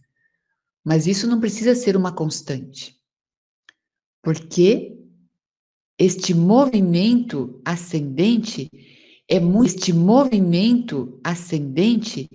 Mas 0.83 1.07
isso 1.07 1.25
não 1.25 1.39
precisa 1.39 1.73
ser 1.75 1.95
uma 1.95 2.11
constante, 2.11 2.99
porque 4.21 4.97
este 5.97 6.33
movimento 6.33 7.61
ascendente 7.63 8.69
é 9.29 9.39
muito, 9.39 9.65
este 9.77 9.93
movimento 9.93 11.21
ascendente 11.23 12.29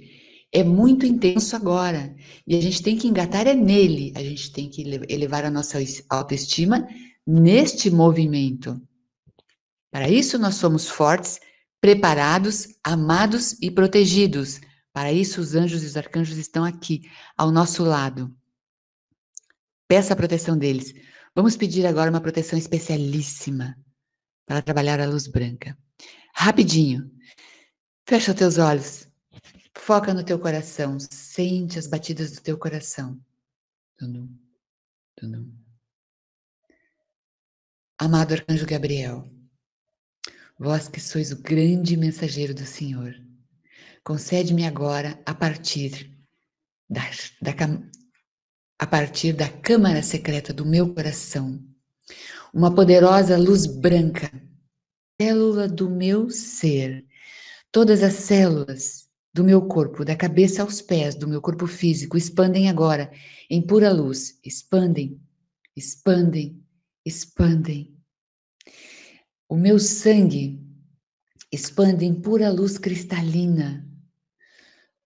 é 0.51 0.65
muito 0.65 1.05
intenso 1.05 1.57
agora. 1.57 2.17
E 2.47 2.57
a 2.57 2.61
gente 2.63 2.83
tem 2.83 2.97
que 2.97 3.07
engatar 3.07 3.47
é 3.47 3.55
nele. 3.55 4.15
A 4.17 4.23
gente 4.23 4.51
tem 4.51 4.71
que 4.71 4.81
elevar 5.11 5.45
a 5.45 5.51
nossa 5.51 5.79
autoestima 6.09 6.89
neste 7.27 7.91
movimento. 7.91 8.81
Para 9.91 10.09
isso, 10.09 10.39
nós 10.39 10.55
somos 10.55 10.89
fortes, 10.89 11.39
preparados, 11.83 12.69
amados 12.83 13.59
e 13.61 13.71
protegidos. 13.71 14.59
Para 14.93 15.13
isso, 15.13 15.41
os 15.41 15.55
anjos 15.55 15.83
e 15.83 15.87
os 15.87 15.97
arcanjos 15.97 16.37
estão 16.37 16.65
aqui, 16.65 17.11
ao 17.37 17.51
nosso 17.51 17.83
lado. 17.83 18.35
Peça 19.89 20.13
a 20.13 20.17
proteção 20.17 20.57
deles. 20.57 20.93
Vamos 21.35 21.57
pedir 21.57 21.87
agora 21.87 22.11
uma 22.11 22.21
proteção 22.21 22.59
especialíssima 22.59 23.77
para 24.47 24.61
trabalhar 24.61 25.01
a 25.01 25.07
luz 25.07 25.27
branca. 25.27 25.77
Rapidinho. 26.35 27.11
Fecha 28.07 28.33
os 28.33 28.39
teus 28.39 28.59
olhos. 28.59 29.09
Foca 29.75 30.13
no 30.13 30.25
teu 30.25 30.39
coração, 30.39 30.99
sente 31.01 31.79
as 31.79 31.87
batidas 31.87 32.33
do 32.33 32.41
teu 32.41 32.59
coração. 32.59 33.19
Amado 37.99 38.35
Arcanjo 38.35 38.67
Gabriel, 38.67 39.31
vós 40.59 40.89
que 40.89 41.01
sois 41.01 41.33
o 41.33 41.41
grande 41.41 41.97
mensageiro 41.97 42.55
do 42.55 42.67
Senhor, 42.67 43.15
concede-me 44.05 44.67
agora, 44.67 45.21
a 45.25 45.35
partir 45.35 46.11
da, 46.89 47.03
da, 47.41 47.53
a 48.79 48.87
partir 48.87 49.33
da 49.33 49.49
câmara 49.49 50.03
secreta 50.03 50.53
do 50.53 50.67
meu 50.67 50.93
coração, 50.93 51.63
uma 52.53 52.75
poderosa 52.75 53.39
luz 53.39 53.67
branca, 53.67 54.31
célula 55.21 55.69
do 55.69 55.89
meu 55.89 56.31
ser, 56.31 57.07
todas 57.71 58.03
as 58.03 58.15
células 58.15 59.09
do 59.33 59.43
meu 59.43 59.67
corpo, 59.67 60.05
da 60.05 60.15
cabeça 60.15 60.63
aos 60.63 60.83
pés, 60.83 61.15
do 61.15 61.27
meu 61.27 61.41
corpo 61.41 61.67
físico, 61.67 62.17
expandem 62.17 62.69
agora 62.69 63.11
em 63.49 63.63
pura 63.63 63.91
luz. 63.93 64.39
Expandem, 64.45 65.21
expandem, 65.75 66.63
expandem. 67.05 67.97
O 69.49 69.57
meu 69.57 69.79
sangue 69.79 70.61
expande 71.51 72.05
em 72.05 72.15
pura 72.15 72.51
luz 72.51 72.77
cristalina. 72.77 73.89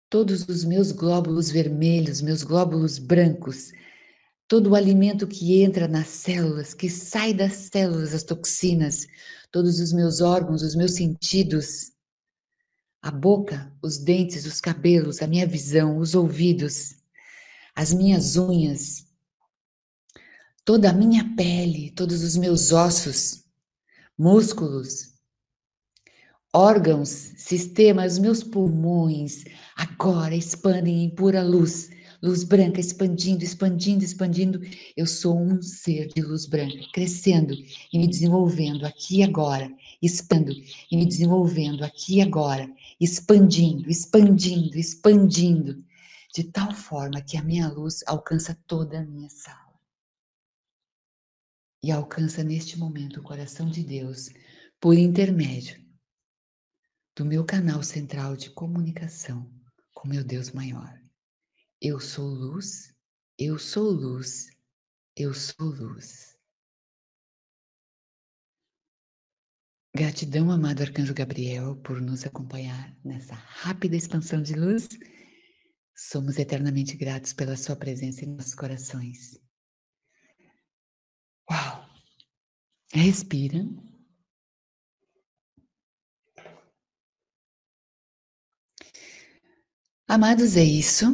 Todos 0.09 0.49
os 0.49 0.65
meus 0.65 0.93
glóbulos 0.93 1.51
vermelhos, 1.51 2.21
meus 2.21 2.43
glóbulos 2.43 2.99
brancos, 2.99 3.73
todo 4.49 4.71
o 4.71 4.75
alimento 4.77 5.27
que 5.27 5.61
entra 5.63 5.89
nas 5.89 6.07
células, 6.07 6.73
que 6.73 6.89
sai 6.89 7.35
das 7.35 7.69
células, 7.73 8.15
as 8.15 8.23
toxinas, 8.23 9.07
todos 9.51 9.81
os 9.81 9.93
meus 9.93 10.21
órgãos, 10.21 10.63
os 10.63 10.77
meus 10.77 10.95
sentidos, 10.95 11.93
a 13.03 13.11
boca, 13.11 13.73
os 13.83 13.99
dentes, 13.99 14.47
os 14.47 14.61
cabelos, 14.61 15.21
a 15.23 15.27
minha 15.27 15.47
visão, 15.47 15.99
os 15.99 16.15
ouvidos, 16.15 16.95
as 17.75 17.93
minhas 17.93 18.37
unhas, 18.37 19.07
toda 20.65 20.91
a 20.91 20.93
minha 20.93 21.35
pele, 21.37 21.91
todos 21.91 22.23
os 22.23 22.37
meus 22.37 22.73
ossos, 22.73 23.45
músculos, 24.17 25.16
órgãos, 26.55 27.09
sistemas, 27.37 28.19
meus 28.19 28.43
pulmões, 28.43 29.45
agora 29.77 30.35
expandem 30.35 31.05
em 31.05 31.11
pura 31.11 31.43
luz 31.43 31.91
luz 32.23 32.43
branca 32.43 32.81
expandindo, 32.81 33.45
expandindo, 33.45 34.05
expandindo. 34.05 34.61
Eu 34.97 35.07
sou 35.07 35.39
um 35.39 35.61
ser 35.63 36.09
de 36.09 36.23
luz 36.23 36.47
branca, 36.47 36.81
crescendo 36.93 37.55
e 37.93 37.99
me 37.99 38.07
desenvolvendo 38.09 38.85
aqui 38.85 39.19
e 39.19 39.23
agora, 39.23 39.71
expando 40.03 40.53
e 40.91 40.97
me 40.97 41.07
desenvolvendo 41.07 41.85
aqui 41.85 42.17
e 42.17 42.23
agora, 42.23 42.69
expandindo, 43.01 43.89
expandindo, 43.89 44.77
expandindo, 44.77 45.85
de 46.35 46.45
tal 46.45 46.75
forma 46.75 47.21
que 47.21 47.37
a 47.37 47.43
minha 47.43 47.69
luz 47.69 48.03
alcança 48.07 48.59
toda 48.67 49.01
a 49.01 49.05
minha 49.05 49.29
sala. 49.29 49.67
E 51.83 51.91
alcança 51.91 52.43
neste 52.43 52.79
momento 52.79 53.21
o 53.21 53.23
coração 53.23 53.69
de 53.69 53.83
Deus 53.85 54.31
por 54.81 54.97
intermédio 54.97 55.86
do 57.17 57.25
meu 57.25 57.47
canal 57.47 57.83
central 57.83 58.37
de 58.37 58.51
comunicação 58.51 59.51
com 59.95 60.07
meu 60.07 60.23
Deus 60.23 60.51
maior. 60.51 61.01
Eu 61.81 61.99
sou 61.99 62.29
luz, 62.29 62.95
eu 63.39 63.59
sou 63.59 63.91
luz, 63.91 64.51
eu 65.17 65.33
sou 65.33 65.67
luz. 65.67 66.37
Gratidão, 69.95 70.51
amado 70.51 70.83
Arcanjo 70.83 71.15
Gabriel, 71.15 71.77
por 71.77 72.03
nos 72.03 72.27
acompanhar 72.27 72.95
nessa 73.03 73.35
rápida 73.35 73.97
expansão 73.97 74.43
de 74.43 74.53
luz. 74.53 74.87
Somos 75.97 76.37
eternamente 76.37 76.99
gratos 76.99 77.33
pela 77.33 77.57
sua 77.57 77.77
presença 77.77 78.27
em 78.27 78.29
nossos 78.29 78.55
corações. 78.55 79.41
Uau! 81.51 81.89
Respira. 82.93 83.65
Amados, 90.09 90.57
é 90.57 90.63
isso. 90.63 91.05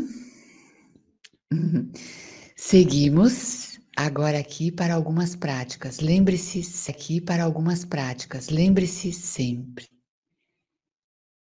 Seguimos 2.54 3.80
agora 3.96 4.38
aqui 4.38 4.70
para 4.70 4.94
algumas 4.94 5.34
práticas. 5.34 5.99
Lembre-se 5.99 6.90
aqui 6.90 7.18
para 7.18 7.42
algumas 7.42 7.87
práticas. 7.87 8.50
Lembre-se 8.50 9.11
sempre. 9.11 9.88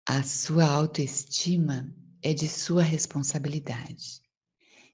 A 0.04 0.24
sua 0.24 0.64
autoestima 0.64 1.94
é 2.22 2.34
de 2.34 2.48
sua 2.48 2.82
responsabilidade. 2.82 4.20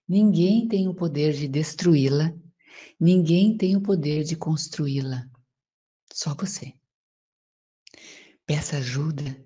Ninguém 0.06 0.68
tem 0.68 0.86
o 0.86 0.94
poder 0.94 1.32
de 1.32 1.48
destruí-la, 1.48 2.30
ninguém 3.00 3.56
tem 3.56 3.74
o 3.74 3.80
poder 3.80 4.22
de 4.22 4.36
construí-la. 4.36 5.26
Só 6.12 6.34
você. 6.34 6.74
Peça 8.44 8.76
ajuda 8.76 9.42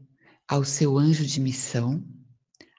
ao 0.48 0.64
seu 0.64 0.98
anjo 0.98 1.24
de 1.24 1.40
missão, 1.40 2.04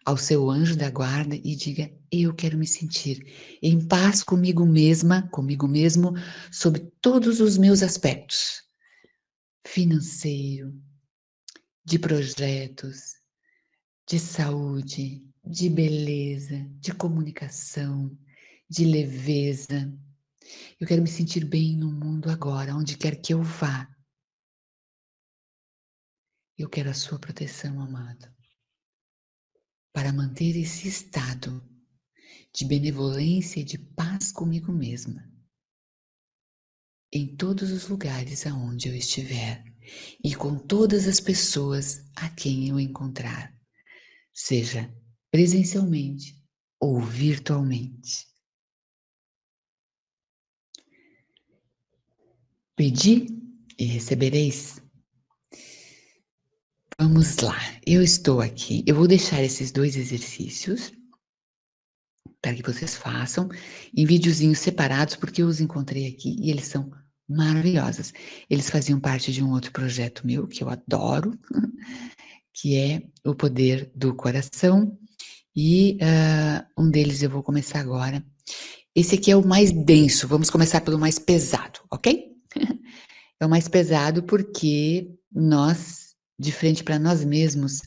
ao 0.10 0.18
seu 0.18 0.50
anjo 0.50 0.76
da 0.76 0.90
guarda 0.90 1.36
e 1.36 1.56
diga: 1.56 1.92
Eu 2.12 2.34
quero 2.34 2.58
me 2.58 2.66
sentir 2.66 3.24
em 3.62 3.80
paz 3.88 4.24
comigo 4.24 4.66
mesma, 4.66 5.28
comigo 5.30 5.68
mesmo, 5.68 6.14
sobre 6.52 6.82
todos 7.00 7.40
os 7.40 7.58
meus 7.58 7.84
aspectos 7.84 8.64
financeiro, 9.68 10.74
de 11.86 12.00
projetos, 12.00 13.18
de 14.10 14.18
saúde, 14.18 15.24
de 15.46 15.70
beleza, 15.70 16.66
de 16.80 16.92
comunicação, 16.92 18.18
de 18.68 18.86
leveza. 18.86 19.94
Eu 20.80 20.88
quero 20.88 21.04
me 21.04 21.10
sentir 21.10 21.46
bem 21.46 21.78
no 21.78 21.92
mundo 21.92 22.32
agora, 22.32 22.74
onde 22.74 22.98
quer 22.98 23.22
que 23.22 23.32
eu 23.32 23.44
vá. 23.44 23.88
Eu 26.58 26.68
quero 26.68 26.90
a 26.90 26.96
sua 26.96 27.20
proteção, 27.20 27.80
amado 27.80 28.39
para 29.94 30.14
manter 30.14 30.56
esse 30.56 30.88
estado 30.88 31.64
de 32.54 32.66
benevolência 32.66 33.60
e 33.60 33.64
de 33.64 33.78
paz 33.78 34.32
comigo 34.32 34.72
mesma 34.72 35.30
em 37.12 37.36
todos 37.36 37.72
os 37.72 37.88
lugares 37.88 38.46
aonde 38.46 38.88
eu 38.88 38.96
estiver 38.96 39.64
e 40.24 40.36
com 40.36 40.58
todas 40.58 41.08
as 41.08 41.20
pessoas 41.20 42.04
a 42.16 42.30
quem 42.30 42.70
eu 42.70 42.80
encontrar, 42.80 43.54
seja 44.34 44.94
presencialmente 45.32 46.40
ou 46.80 47.02
virtualmente. 47.02 48.28
Pedi 52.76 53.28
e 53.78 53.86
recebereis 53.86 54.82
Vamos 57.02 57.38
lá, 57.38 57.58
eu 57.88 58.04
estou 58.04 58.42
aqui. 58.42 58.84
Eu 58.86 58.94
vou 58.94 59.08
deixar 59.08 59.42
esses 59.42 59.72
dois 59.72 59.96
exercícios 59.96 60.92
para 62.42 62.54
que 62.54 62.62
vocês 62.62 62.94
façam 62.94 63.48
em 63.96 64.06
videozinhos 64.06 64.60
separados, 64.60 65.16
porque 65.16 65.42
eu 65.42 65.48
os 65.48 65.62
encontrei 65.62 66.08
aqui 66.08 66.36
e 66.38 66.52
eles 66.52 66.66
são 66.66 66.92
maravilhosos. 67.26 68.12
Eles 68.50 68.70
faziam 68.70 69.00
parte 69.00 69.32
de 69.32 69.42
um 69.42 69.52
outro 69.52 69.72
projeto 69.72 70.28
meu 70.28 70.46
que 70.46 70.62
eu 70.62 70.68
adoro, 70.68 71.40
que 72.54 72.76
é 72.76 73.02
o 73.26 73.34
poder 73.34 73.90
do 73.96 74.14
coração. 74.14 75.00
E 75.56 75.98
uh, 76.02 76.84
um 76.84 76.92
deles 76.92 77.24
eu 77.24 77.30
vou 77.30 77.42
começar 77.42 77.80
agora. 77.80 78.22
Esse 78.94 79.16
aqui 79.16 79.32
é 79.32 79.38
o 79.38 79.48
mais 79.48 79.72
denso. 79.72 80.28
Vamos 80.28 80.50
começar 80.50 80.82
pelo 80.82 81.00
mais 81.00 81.18
pesado, 81.18 81.80
ok? 81.90 82.28
é 83.40 83.46
o 83.46 83.50
mais 83.50 83.70
pesado 83.70 84.22
porque 84.22 85.10
nós 85.32 86.09
de 86.40 86.54
frente 86.54 86.84
para 86.84 86.98
nós 86.98 87.26
mesmos, 87.26 87.82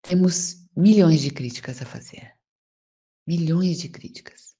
temos 0.00 0.64
milhões 0.76 1.20
de 1.20 1.30
críticas 1.30 1.82
a 1.82 1.84
fazer. 1.84 2.32
Milhões 3.26 3.80
de 3.80 3.88
críticas. 3.88 4.54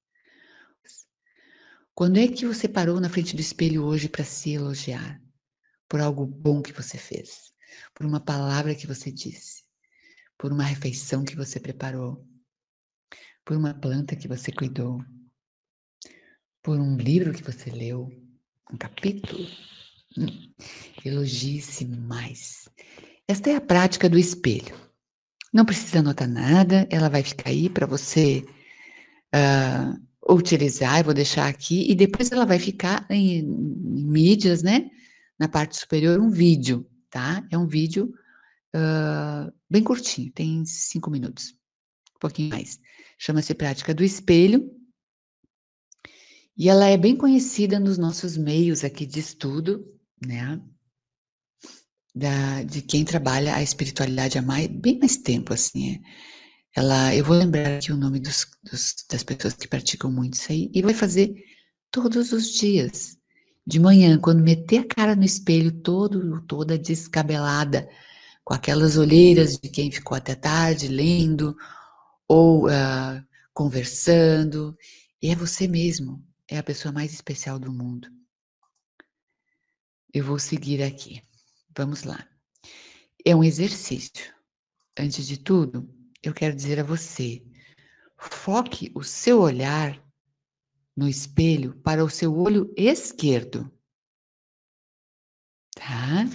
Quando 1.94 2.18
é 2.18 2.26
que 2.26 2.44
você 2.44 2.68
parou 2.68 3.00
na 3.00 3.08
frente 3.08 3.36
do 3.36 3.40
espelho 3.40 3.84
hoje 3.84 4.08
para 4.08 4.24
se 4.24 4.50
elogiar 4.50 5.22
por 5.88 6.00
algo 6.00 6.26
bom 6.26 6.60
que 6.60 6.72
você 6.72 6.98
fez, 6.98 7.52
por 7.94 8.04
uma 8.04 8.18
palavra 8.18 8.74
que 8.74 8.86
você 8.86 9.12
disse, 9.12 9.62
por 10.36 10.52
uma 10.52 10.64
refeição 10.64 11.24
que 11.24 11.36
você 11.36 11.60
preparou, 11.60 12.26
por 13.44 13.56
uma 13.56 13.72
planta 13.72 14.16
que 14.16 14.26
você 14.26 14.50
cuidou, 14.50 15.00
por 16.60 16.80
um 16.80 16.96
livro 16.96 17.32
que 17.32 17.44
você 17.44 17.70
leu, 17.70 18.08
um 18.72 18.76
capítulo? 18.76 19.46
Elogie-se 21.04 21.84
mais. 21.84 22.68
Esta 23.26 23.50
é 23.50 23.56
a 23.56 23.60
prática 23.60 24.08
do 24.08 24.18
espelho. 24.18 24.74
Não 25.52 25.64
precisa 25.64 26.00
anotar 26.00 26.28
nada, 26.28 26.86
ela 26.90 27.08
vai 27.08 27.22
ficar 27.22 27.50
aí 27.50 27.68
para 27.68 27.86
você 27.86 28.44
uh, 29.34 30.34
utilizar. 30.34 30.98
Eu 30.98 31.04
vou 31.04 31.14
deixar 31.14 31.48
aqui 31.48 31.90
e 31.90 31.94
depois 31.94 32.30
ela 32.32 32.44
vai 32.44 32.58
ficar 32.58 33.06
em, 33.08 33.38
em, 33.38 33.44
mídias, 34.04 34.62
né? 34.62 34.90
Na 35.38 35.48
parte 35.48 35.76
superior, 35.76 36.20
um 36.20 36.30
vídeo, 36.30 36.86
tá? 37.08 37.46
É 37.50 37.56
um 37.56 37.66
vídeo 37.66 38.12
uh, 38.74 39.52
bem 39.70 39.82
curtinho, 39.82 40.32
tem 40.32 40.64
cinco 40.64 41.10
minutos, 41.10 41.54
um 42.16 42.18
pouquinho 42.18 42.50
mais. 42.50 42.80
Chama-se 43.18 43.54
Prática 43.54 43.94
do 43.94 44.04
Espelho. 44.04 44.70
E 46.56 46.68
ela 46.68 46.86
é 46.86 46.96
bem 46.96 47.16
conhecida 47.16 47.80
nos 47.80 47.98
nossos 47.98 48.36
meios 48.36 48.84
aqui 48.84 49.04
de 49.06 49.18
estudo, 49.18 49.84
né? 50.26 50.60
Da, 52.14 52.62
de 52.62 52.80
quem 52.82 53.04
trabalha 53.04 53.54
a 53.54 53.62
espiritualidade 53.62 54.38
há 54.38 54.42
mais, 54.42 54.68
bem 54.68 54.98
mais 54.98 55.16
tempo, 55.16 55.52
assim. 55.52 55.94
É. 55.94 56.00
Ela, 56.76 57.14
eu 57.14 57.24
vou 57.24 57.36
lembrar 57.36 57.76
aqui 57.76 57.92
o 57.92 57.96
nome 57.96 58.18
dos, 58.20 58.46
dos, 58.62 58.94
das 59.08 59.22
pessoas 59.22 59.54
que 59.54 59.68
praticam 59.68 60.10
muito 60.10 60.34
isso 60.34 60.50
aí, 60.50 60.70
e 60.74 60.82
vai 60.82 60.92
fazer 60.92 61.34
todos 61.90 62.32
os 62.32 62.50
dias. 62.52 63.16
De 63.66 63.78
manhã, 63.78 64.18
quando 64.18 64.42
meter 64.42 64.78
a 64.78 64.86
cara 64.86 65.16
no 65.16 65.24
espelho, 65.24 65.72
todo, 65.72 66.42
toda 66.42 66.76
descabelada, 66.76 67.88
com 68.44 68.52
aquelas 68.52 68.96
olheiras 68.96 69.56
de 69.56 69.68
quem 69.70 69.90
ficou 69.90 70.16
até 70.16 70.34
tarde 70.34 70.88
lendo 70.88 71.56
ou 72.28 72.66
uh, 72.66 73.24
conversando, 73.54 74.76
e 75.22 75.30
é 75.30 75.34
você 75.34 75.66
mesmo, 75.66 76.22
é 76.48 76.58
a 76.58 76.62
pessoa 76.62 76.92
mais 76.92 77.12
especial 77.12 77.58
do 77.58 77.72
mundo. 77.72 78.08
Eu 80.14 80.22
vou 80.22 80.38
seguir 80.38 80.80
aqui. 80.80 81.20
Vamos 81.76 82.04
lá. 82.04 82.24
É 83.26 83.34
um 83.34 83.42
exercício. 83.42 84.32
Antes 84.96 85.26
de 85.26 85.36
tudo, 85.36 85.92
eu 86.22 86.32
quero 86.32 86.54
dizer 86.54 86.78
a 86.78 86.84
você: 86.84 87.44
foque 88.16 88.92
o 88.94 89.02
seu 89.02 89.40
olhar 89.40 90.00
no 90.96 91.08
espelho 91.08 91.74
para 91.82 92.04
o 92.04 92.08
seu 92.08 92.32
olho 92.38 92.72
esquerdo. 92.76 93.68
Tá? 95.74 96.26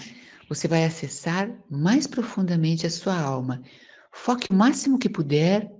Você 0.49 0.67
vai 0.67 0.83
acessar 0.83 1.49
mais 1.71 2.05
profundamente 2.05 2.85
a 2.85 2.89
sua 2.89 3.17
alma. 3.17 3.63
Foque 4.11 4.51
o 4.51 4.55
máximo 4.55 4.99
que 4.99 5.07
puder, 5.07 5.71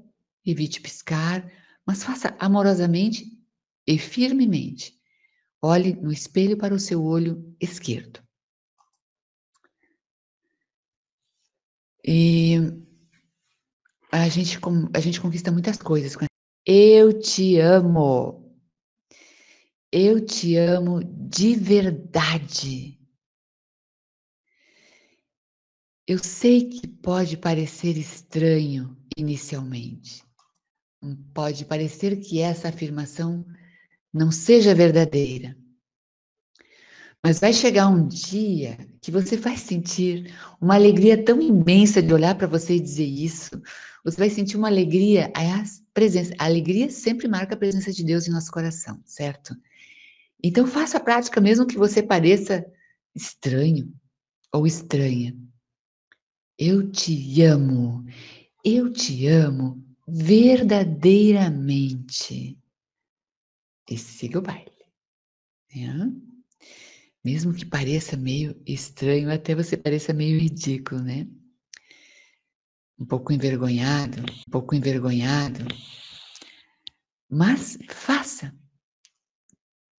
evite 0.45 0.79
piscar, 0.79 1.51
mas 1.85 2.01
faça 2.01 2.33
amorosamente 2.39 3.37
e 3.85 3.99
firmemente. 3.99 4.98
Olhe 5.61 5.93
no 5.93 6.11
espelho 6.11 6.57
para 6.57 6.73
o 6.73 6.79
seu 6.79 7.03
olho 7.03 7.55
esquerdo. 7.59 8.21
E 12.05 12.55
a 14.11 14.27
gente, 14.29 14.57
a 14.93 14.99
gente 14.99 15.21
conquista 15.21 15.51
muitas 15.51 15.77
coisas. 15.77 16.15
Eu 16.65 17.19
te 17.19 17.57
amo. 17.59 18.57
Eu 19.91 20.25
te 20.25 20.55
amo 20.55 21.03
de 21.03 21.55
verdade. 21.55 22.99
Eu 26.07 26.17
sei 26.23 26.69
que 26.69 26.87
pode 26.87 27.37
parecer 27.37 27.97
estranho 27.97 28.97
inicialmente. 29.15 30.23
Pode 31.33 31.65
parecer 31.65 32.19
que 32.19 32.39
essa 32.39 32.69
afirmação 32.69 33.45
não 34.13 34.31
seja 34.31 34.75
verdadeira. 34.75 35.55
Mas 37.23 37.39
vai 37.39 37.51
chegar 37.51 37.87
um 37.87 38.07
dia 38.07 38.77
que 39.01 39.11
você 39.11 39.35
vai 39.35 39.57
sentir 39.57 40.33
uma 40.59 40.75
alegria 40.75 41.21
tão 41.21 41.41
imensa 41.41 42.01
de 42.01 42.13
olhar 42.13 42.35
para 42.35 42.47
você 42.47 42.75
e 42.75 42.79
dizer 42.79 43.05
isso. 43.05 43.61
Você 44.05 44.17
vai 44.17 44.29
sentir 44.29 44.55
uma 44.55 44.69
alegria, 44.69 45.31
a 45.35 45.63
presença, 45.93 46.33
a 46.39 46.45
alegria 46.45 46.89
sempre 46.89 47.27
marca 47.27 47.55
a 47.55 47.57
presença 47.57 47.91
de 47.91 48.03
Deus 48.03 48.27
em 48.27 48.31
nosso 48.31 48.51
coração, 48.51 49.01
certo? 49.05 49.53
Então 50.41 50.65
faça 50.65 50.97
a 50.97 51.01
prática 51.01 51.41
mesmo 51.41 51.67
que 51.67 51.77
você 51.77 52.01
pareça 52.01 52.65
estranho 53.13 53.93
ou 54.53 54.65
estranha. 54.65 55.35
Eu 56.57 56.89
te 56.89 57.41
amo. 57.41 58.05
Eu 58.63 58.89
te 58.91 59.27
amo 59.27 59.83
verdadeiramente 60.07 62.57
e 63.89 63.97
siga 63.97 64.39
o 64.39 64.41
baile. 64.41 64.71
Né? 65.75 66.11
Mesmo 67.23 67.53
que 67.53 67.65
pareça 67.65 68.15
meio 68.15 68.61
estranho, 68.65 69.31
até 69.31 69.53
você 69.55 69.75
pareça 69.75 70.13
meio 70.13 70.39
ridículo, 70.39 71.01
né? 71.01 71.27
Um 72.97 73.05
pouco 73.05 73.33
envergonhado, 73.33 74.21
um 74.21 74.51
pouco 74.51 74.75
envergonhado. 74.75 75.65
Mas 77.29 77.77
faça. 77.89 78.53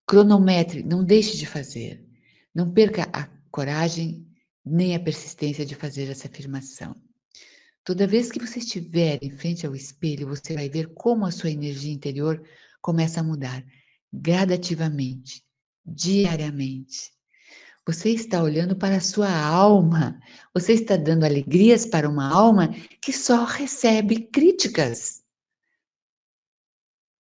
Cronometre, 0.07 0.83
não 0.83 1.05
deixe 1.05 1.37
de 1.37 1.47
fazer. 1.47 2.05
Não 2.55 2.73
perca 2.73 3.09
a 3.13 3.27
coragem 3.51 4.27
nem 4.65 4.95
a 4.95 5.01
persistência 5.01 5.65
de 5.65 5.75
fazer 5.75 6.11
essa 6.11 6.29
afirmação. 6.29 6.95
Toda 7.85 8.07
vez 8.07 8.31
que 8.31 8.39
você 8.39 8.59
estiver 8.59 9.19
em 9.23 9.31
frente 9.31 9.67
ao 9.67 9.75
espelho, 9.75 10.29
você 10.29 10.55
vai 10.55 10.69
ver 10.69 10.93
como 10.95 11.25
a 11.25 11.31
sua 11.31 11.51
energia 11.51 11.93
interior 11.93 12.43
começa 12.81 13.21
a 13.21 13.25
mudar 13.25 13.65
gradativamente, 14.13 15.45
diariamente. 15.85 17.13
Você 17.87 18.11
está 18.11 18.43
olhando 18.43 18.77
para 18.77 18.97
a 18.97 19.01
sua 19.01 19.31
alma. 19.31 20.21
Você 20.55 20.75
está 20.75 20.97
dando 20.97 21.25
alegrias 21.25 21.87
para 21.87 22.09
uma 22.09 22.29
alma 22.29 22.69
que 23.01 23.13
só 23.13 23.45
recebe 23.45 24.29
críticas. 24.29 25.23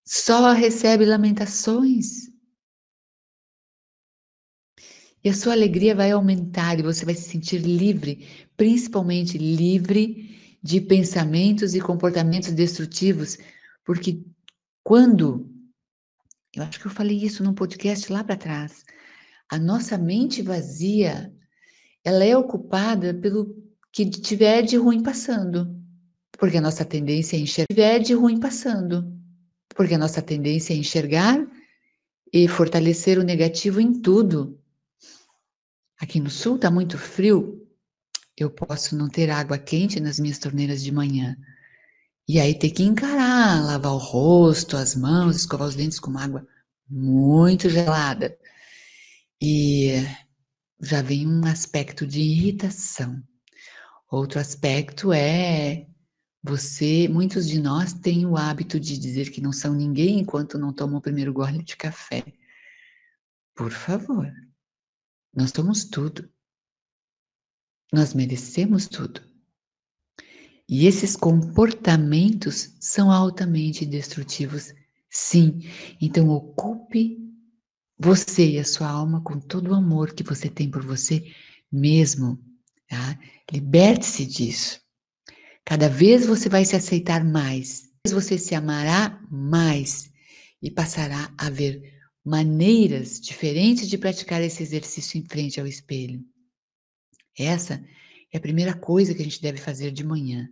Só 0.06 0.52
recebe 0.52 1.04
lamentações. 1.04 2.30
E 5.22 5.28
a 5.28 5.34
sua 5.34 5.52
alegria 5.52 5.94
vai 5.94 6.10
aumentar 6.10 6.78
e 6.78 6.82
você 6.82 7.04
vai 7.04 7.14
se 7.14 7.28
sentir 7.28 7.58
livre, 7.58 8.26
principalmente 8.56 9.36
livre 9.36 10.58
de 10.62 10.80
pensamentos 10.80 11.74
e 11.74 11.80
comportamentos 11.80 12.52
destrutivos, 12.52 13.38
porque 13.84 14.22
quando 14.82 15.50
eu 16.54 16.62
acho 16.62 16.80
que 16.80 16.86
eu 16.86 16.90
falei 16.90 17.16
isso 17.16 17.42
num 17.42 17.54
podcast 17.54 18.12
lá 18.12 18.24
para 18.24 18.36
trás. 18.36 18.84
A 19.48 19.58
nossa 19.58 19.96
mente 19.96 20.42
vazia, 20.42 21.32
ela 22.04 22.24
é 22.24 22.36
ocupada 22.36 23.14
pelo 23.14 23.56
que 23.92 24.08
tiver 24.08 24.62
de 24.62 24.76
ruim 24.76 25.02
passando. 25.02 25.78
Porque 26.38 26.56
a 26.56 26.60
nossa 26.60 26.84
tendência 26.84 27.36
é 27.36 27.40
enxergar 27.40 27.66
tiver 27.68 27.98
de 28.00 28.14
ruim 28.14 28.40
passando. 28.40 29.12
Porque 29.74 29.94
a 29.94 29.98
nossa 29.98 30.22
tendência 30.22 30.72
é 30.72 30.76
enxergar 30.76 31.38
e 32.32 32.48
fortalecer 32.48 33.18
o 33.18 33.24
negativo 33.24 33.80
em 33.80 34.00
tudo. 34.00 34.58
Aqui 36.00 36.18
no 36.18 36.30
sul 36.30 36.56
está 36.56 36.70
muito 36.70 36.96
frio, 36.96 37.60
eu 38.36 38.50
posso 38.50 38.96
não 38.96 39.08
ter 39.08 39.28
água 39.30 39.58
quente 39.58 40.00
nas 40.00 40.18
minhas 40.18 40.38
torneiras 40.38 40.82
de 40.82 40.90
manhã. 40.90 41.36
E 42.26 42.40
aí 42.40 42.58
ter 42.58 42.70
que 42.70 42.82
encarar, 42.82 43.29
lavar 43.60 43.92
o 43.92 43.98
rosto, 43.98 44.76
as 44.76 44.94
mãos, 44.94 45.36
escovar 45.36 45.68
os 45.68 45.74
dentes 45.74 45.98
com 45.98 46.16
água 46.18 46.46
muito 46.88 47.68
gelada. 47.68 48.36
E 49.40 49.92
já 50.80 51.02
vem 51.02 51.26
um 51.26 51.44
aspecto 51.46 52.06
de 52.06 52.20
irritação. 52.20 53.22
Outro 54.10 54.40
aspecto 54.40 55.12
é 55.12 55.86
você, 56.42 57.06
muitos 57.08 57.46
de 57.46 57.60
nós 57.60 57.92
têm 57.92 58.26
o 58.26 58.36
hábito 58.36 58.80
de 58.80 58.98
dizer 58.98 59.30
que 59.30 59.40
não 59.40 59.52
são 59.52 59.74
ninguém 59.74 60.18
enquanto 60.18 60.58
não 60.58 60.72
tomam 60.72 60.98
o 60.98 61.02
primeiro 61.02 61.32
gole 61.32 61.62
de 61.62 61.76
café. 61.76 62.24
Por 63.54 63.70
favor, 63.70 64.32
nós 65.34 65.50
somos 65.54 65.84
tudo. 65.84 66.28
Nós 67.92 68.14
merecemos 68.14 68.86
tudo. 68.86 69.29
E 70.72 70.86
esses 70.86 71.16
comportamentos 71.16 72.76
são 72.78 73.10
altamente 73.10 73.84
destrutivos, 73.84 74.72
sim. 75.10 75.68
Então, 76.00 76.28
ocupe 76.28 77.18
você 77.98 78.50
e 78.52 78.58
a 78.60 78.64
sua 78.64 78.88
alma 78.88 79.20
com 79.20 79.40
todo 79.40 79.72
o 79.72 79.74
amor 79.74 80.14
que 80.14 80.22
você 80.22 80.48
tem 80.48 80.70
por 80.70 80.86
você 80.86 81.24
mesmo. 81.72 82.38
Tá? 82.88 83.18
Liberte-se 83.50 84.24
disso. 84.24 84.80
Cada 85.64 85.88
vez 85.88 86.24
você 86.24 86.48
vai 86.48 86.64
se 86.64 86.76
aceitar 86.76 87.24
mais, 87.24 87.88
você 88.08 88.38
se 88.38 88.54
amará 88.54 89.20
mais 89.28 90.08
e 90.62 90.70
passará 90.70 91.34
a 91.36 91.50
ver 91.50 91.98
maneiras 92.24 93.20
diferentes 93.20 93.88
de 93.88 93.98
praticar 93.98 94.40
esse 94.40 94.62
exercício 94.62 95.18
em 95.18 95.24
frente 95.24 95.60
ao 95.60 95.66
espelho. 95.66 96.24
Essa 97.36 97.84
é 98.32 98.38
a 98.38 98.40
primeira 98.40 98.72
coisa 98.72 99.12
que 99.12 99.20
a 99.20 99.24
gente 99.24 99.42
deve 99.42 99.58
fazer 99.58 99.90
de 99.90 100.04
manhã. 100.04 100.48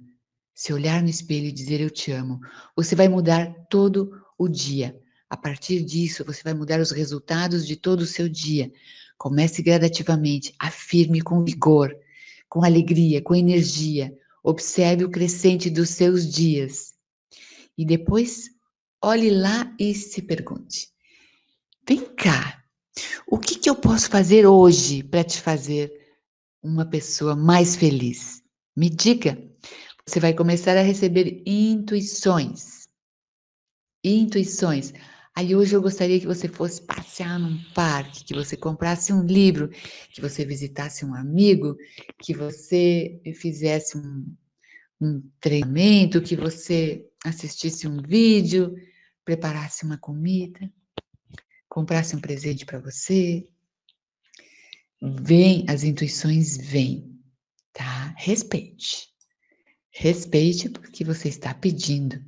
Se 0.59 0.73
olhar 0.73 1.01
no 1.01 1.09
espelho 1.09 1.47
e 1.47 1.53
dizer 1.53 1.81
eu 1.81 1.89
te 1.89 2.11
amo, 2.11 2.41
você 2.75 2.97
vai 2.97 3.07
mudar 3.07 3.47
todo 3.71 4.11
o 4.37 4.49
dia. 4.49 5.01
A 5.31 5.37
partir 5.37 5.85
disso, 5.85 6.25
você 6.25 6.43
vai 6.43 6.53
mudar 6.53 6.81
os 6.81 6.91
resultados 6.91 7.65
de 7.65 7.77
todo 7.77 8.01
o 8.01 8.07
seu 8.07 8.29
dia. 8.29 8.69
Comece 9.17 9.63
gradativamente, 9.63 10.53
afirme 10.59 11.21
com 11.21 11.45
vigor, 11.45 11.97
com 12.49 12.65
alegria, 12.65 13.23
com 13.23 13.37
energia. 13.37 14.13
Observe 14.43 15.05
o 15.05 15.11
crescente 15.13 15.71
dos 15.71 15.91
seus 15.91 16.29
dias. 16.29 16.93
E 17.77 17.85
depois, 17.85 18.51
olhe 19.01 19.31
lá 19.31 19.73
e 19.79 19.95
se 19.95 20.21
pergunte: 20.23 20.89
Vem 21.87 22.01
cá. 22.17 22.65
O 23.29 23.39
que, 23.39 23.55
que 23.55 23.71
eu 23.71 23.77
posso 23.77 24.11
fazer 24.11 24.45
hoje 24.45 25.05
para 25.05 25.23
te 25.23 25.41
fazer 25.41 25.93
uma 26.61 26.85
pessoa 26.85 27.37
mais 27.37 27.77
feliz? 27.77 28.43
Me 28.77 28.91
diga. 28.91 29.48
Você 30.09 30.21
vai 30.21 30.33
começar 30.33 30.75
a 30.75 30.81
receber 30.81 31.43
intuições. 31.45 32.89
Intuições. 34.03 34.95
Aí 35.37 35.55
hoje 35.55 35.77
eu 35.77 35.83
gostaria 35.83 36.19
que 36.19 36.27
você 36.27 36.49
fosse 36.49 36.81
passear 36.81 37.39
num 37.39 37.63
parque, 37.75 38.25
que 38.25 38.33
você 38.33 38.57
comprasse 38.57 39.13
um 39.13 39.23
livro, 39.23 39.69
que 40.11 40.23
você 40.23 40.47
visitasse 40.47 41.05
um 41.05 41.15
amigo, 41.15 41.77
que 42.23 42.33
você 42.33 43.21
fizesse 43.35 43.99
um, 43.99 44.35
um 44.99 45.23
treinamento, 45.39 46.23
que 46.23 46.35
você 46.35 47.07
assistisse 47.23 47.87
um 47.87 48.01
vídeo, 48.01 48.75
preparasse 49.27 49.85
uma 49.85 49.99
comida 49.99 50.73
comprasse 51.69 52.17
um 52.17 52.21
presente 52.21 52.65
para 52.65 52.81
você. 52.81 53.47
Vem, 55.01 55.67
as 55.69 55.85
intuições 55.85 56.57
vêm, 56.57 57.21
tá? 57.75 58.15
Respeite. 58.17 59.18
Respeite 60.01 60.69
porque 60.69 61.03
você 61.03 61.29
está 61.29 61.53
pedindo 61.53 62.25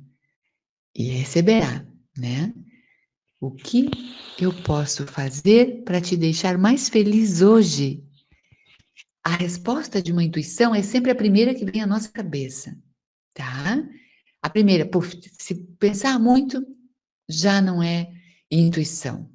e 0.93 1.03
receberá, 1.03 1.87
né? 2.17 2.53
O 3.39 3.49
que 3.49 3.89
eu 4.41 4.51
posso 4.63 5.07
fazer 5.07 5.81
para 5.85 6.01
te 6.01 6.17
deixar 6.17 6.57
mais 6.57 6.89
feliz 6.89 7.41
hoje? 7.41 8.03
A 9.23 9.37
resposta 9.37 10.01
de 10.01 10.11
uma 10.11 10.21
intuição 10.21 10.75
é 10.75 10.83
sempre 10.83 11.11
a 11.11 11.15
primeira 11.15 11.55
que 11.55 11.63
vem 11.63 11.81
à 11.81 11.87
nossa 11.87 12.11
cabeça, 12.11 12.77
tá? 13.33 13.81
A 14.41 14.49
primeira, 14.49 14.89
se 15.39 15.55
pensar 15.79 16.19
muito, 16.19 16.61
já 17.29 17.61
não 17.61 17.81
é 17.81 18.11
intuição. 18.51 19.31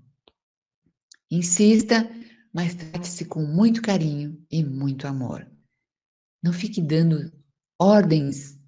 Insista, 1.31 2.07
mas 2.53 2.75
trate-se 2.75 3.25
com 3.25 3.47
muito 3.47 3.81
carinho 3.81 4.45
e 4.51 4.63
muito 4.63 5.07
amor. 5.07 5.51
Não 6.43 6.53
fique 6.53 6.83
dando 6.83 7.33
ordens 7.79 8.59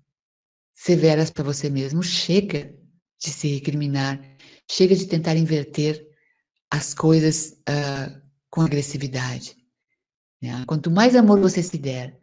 severas 0.75 1.31
para 1.31 1.45
você 1.45 1.69
mesmo. 1.69 2.03
Chega 2.03 2.75
de 3.19 3.31
se 3.31 3.49
recriminar, 3.49 4.21
chega 4.71 4.95
de 4.95 5.07
tentar 5.07 5.37
inverter 5.37 6.07
as 6.71 6.95
coisas 6.95 7.53
uh, 7.69 8.21
com 8.51 8.61
agressividade. 8.61 9.57
Né? 10.41 10.65
Quanto 10.67 10.91
mais 10.91 11.17
amor 11.17 11.41
você 11.41 11.63
se 11.63 11.79
der, 11.79 12.19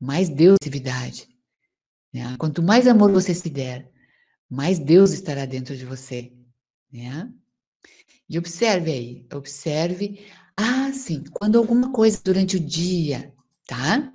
mais 0.00 0.28
Deus 0.28 0.56
agressividade. 0.62 1.28
Né? 2.12 2.36
Quanto 2.38 2.62
mais 2.62 2.86
amor 2.86 3.12
você 3.12 3.34
se 3.34 3.50
der, 3.50 3.90
mais 4.48 4.78
Deus 4.78 5.12
estará 5.12 5.44
dentro 5.44 5.76
de 5.76 5.84
você. 5.84 6.32
Né? 6.92 7.30
E 8.28 8.38
observe 8.38 8.90
aí, 8.90 9.26
observe. 9.32 10.26
Ah, 10.56 10.92
sim, 10.92 11.24
quando 11.32 11.58
alguma 11.58 11.92
coisa 11.92 12.20
durante 12.22 12.56
o 12.56 12.60
dia, 12.60 13.32
tá? 13.66 14.12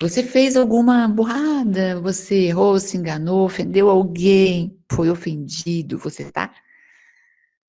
Você 0.00 0.22
fez 0.22 0.56
alguma 0.56 1.08
burrada, 1.08 2.00
você 2.00 2.46
errou, 2.46 2.78
se 2.78 2.96
enganou, 2.96 3.44
ofendeu 3.44 3.90
alguém, 3.90 4.78
foi 4.90 5.10
ofendido, 5.10 5.98
você 5.98 6.30
tá 6.30 6.54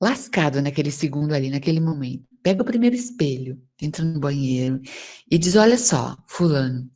lascado 0.01 0.61
naquele 0.61 0.91
segundo 0.91 1.33
ali, 1.33 1.49
naquele 1.49 1.79
momento. 1.79 2.25
Pega 2.41 2.61
o 2.61 2.65
primeiro 2.65 2.95
espelho, 2.95 3.61
entra 3.81 4.03
no 4.05 4.19
banheiro 4.19 4.81
e 5.29 5.37
diz: 5.37 5.55
Olha 5.55 5.77
só, 5.77 6.17
Fulano, 6.27 6.89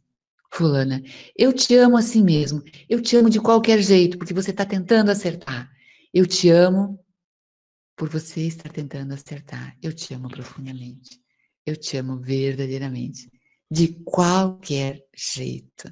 Fulana, 0.52 1.02
eu 1.38 1.52
te 1.52 1.76
amo 1.76 1.98
assim 1.98 2.24
mesmo, 2.24 2.62
eu 2.88 3.02
te 3.02 3.16
amo 3.18 3.30
de 3.30 3.42
qualquer 3.42 3.82
jeito, 3.82 4.18
porque 4.18 4.34
você 4.34 4.52
está 4.52 4.66
tentando 4.66 5.12
acertar. 5.12 5.72
Eu 6.14 6.28
te 6.28 6.50
amo 6.50 7.00
por 7.96 8.10
você 8.10 8.42
estar 8.42 8.72
tentando 8.72 9.14
acertar. 9.14 9.76
Eu 9.82 9.94
te 9.94 10.14
amo 10.14 10.30
profundamente. 10.30 11.20
Eu 11.66 11.76
te 11.76 11.98
amo 11.98 12.20
verdadeiramente. 12.20 13.30
De 13.74 13.88
qualquer 14.04 15.04
jeito. 15.16 15.92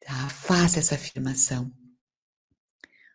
Tá? 0.00 0.28
Faça 0.28 0.80
essa 0.80 0.96
afirmação. 0.96 1.72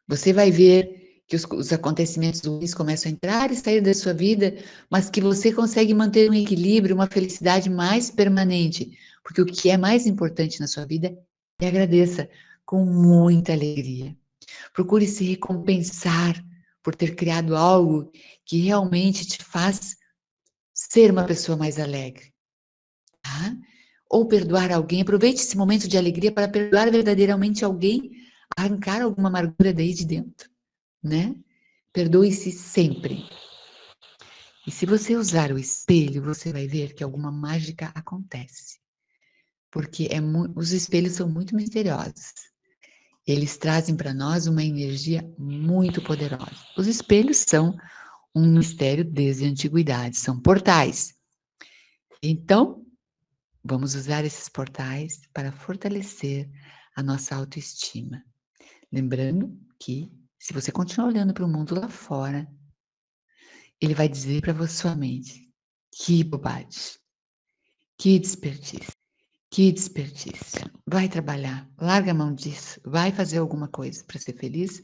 Você 0.07 0.31
vai 0.31 0.49
ver 0.49 1.23
que 1.27 1.35
os, 1.35 1.43
os 1.43 1.73
acontecimentos 1.73 2.39
ruins 2.39 2.73
começam 2.73 3.11
a 3.11 3.13
entrar 3.13 3.51
e 3.51 3.57
sair 3.57 3.81
da 3.81 3.93
sua 3.93 4.13
vida, 4.13 4.55
mas 4.89 5.09
que 5.09 5.19
você 5.19 5.51
consegue 5.51 5.93
manter 5.93 6.31
um 6.31 6.33
equilíbrio, 6.33 6.95
uma 6.95 7.07
felicidade 7.07 7.69
mais 7.69 8.09
permanente. 8.09 8.97
Porque 9.21 9.41
o 9.41 9.45
que 9.45 9.69
é 9.69 9.75
mais 9.75 10.07
importante 10.07 10.61
na 10.61 10.67
sua 10.67 10.85
vida 10.85 11.13
é 11.59 11.67
agradeça 11.67 12.29
com 12.65 12.85
muita 12.85 13.51
alegria. 13.51 14.15
Procure 14.73 15.05
se 15.05 15.25
recompensar 15.25 16.41
por 16.81 16.95
ter 16.95 17.13
criado 17.13 17.57
algo 17.57 18.09
que 18.45 18.61
realmente 18.61 19.27
te 19.27 19.43
faz 19.43 19.97
ser 20.73 21.11
uma 21.11 21.25
pessoa 21.25 21.57
mais 21.57 21.77
alegre. 21.77 22.28
Tá? 23.29 23.55
Ou 24.09 24.27
perdoar 24.27 24.71
alguém. 24.71 25.01
Aproveite 25.01 25.41
esse 25.41 25.55
momento 25.55 25.87
de 25.87 25.97
alegria 25.97 26.31
para 26.31 26.47
perdoar 26.47 26.89
verdadeiramente 26.89 27.63
alguém, 27.63 28.11
arrancar 28.57 29.03
alguma 29.03 29.29
amargura 29.29 29.71
daí 29.71 29.93
de 29.93 30.05
dentro, 30.05 30.49
né? 31.03 31.35
Perdoe-se 31.93 32.51
sempre. 32.51 33.23
E 34.65 34.71
se 34.71 34.85
você 34.85 35.15
usar 35.15 35.51
o 35.51 35.59
espelho, 35.59 36.23
você 36.23 36.51
vai 36.51 36.67
ver 36.67 36.93
que 36.93 37.03
alguma 37.03 37.31
mágica 37.31 37.91
acontece. 37.93 38.79
Porque 39.71 40.07
é 40.11 40.19
os 40.55 40.71
espelhos 40.71 41.13
são 41.13 41.29
muito 41.29 41.55
misteriosos. 41.55 42.33
Eles 43.27 43.57
trazem 43.57 43.95
para 43.95 44.11
nós 44.11 44.47
uma 44.47 44.63
energia 44.63 45.23
muito 45.37 46.01
poderosa. 46.01 46.65
Os 46.75 46.87
espelhos 46.87 47.45
são 47.47 47.77
um 48.35 48.47
mistério 48.47 49.05
desde 49.05 49.45
a 49.45 49.49
antiguidade, 49.49 50.17
são 50.17 50.39
portais. 50.39 51.13
Então, 52.23 52.78
vamos 53.63 53.95
usar 53.95 54.23
esses 54.25 54.49
portais 54.49 55.21
para 55.33 55.51
fortalecer 55.51 56.49
a 56.95 57.03
nossa 57.03 57.35
autoestima. 57.35 58.23
Lembrando 58.91 59.57
que, 59.79 60.11
se 60.37 60.53
você 60.53 60.71
continuar 60.71 61.07
olhando 61.07 61.33
para 61.33 61.45
o 61.45 61.49
mundo 61.49 61.79
lá 61.79 61.89
fora, 61.89 62.47
ele 63.79 63.93
vai 63.93 64.09
dizer 64.09 64.41
para 64.41 64.67
sua 64.67 64.95
mente: 64.95 65.49
que 65.91 66.23
bobagem, 66.23 66.69
que 67.97 68.19
desperdício, 68.19 68.93
que 69.49 69.71
desperdício. 69.71 70.69
Vai 70.85 71.07
trabalhar, 71.07 71.69
larga 71.79 72.11
a 72.11 72.15
mão 72.15 72.33
disso, 72.33 72.79
vai 72.83 73.11
fazer 73.11 73.37
alguma 73.37 73.67
coisa 73.67 74.03
para 74.05 74.19
ser 74.19 74.33
feliz 74.33 74.81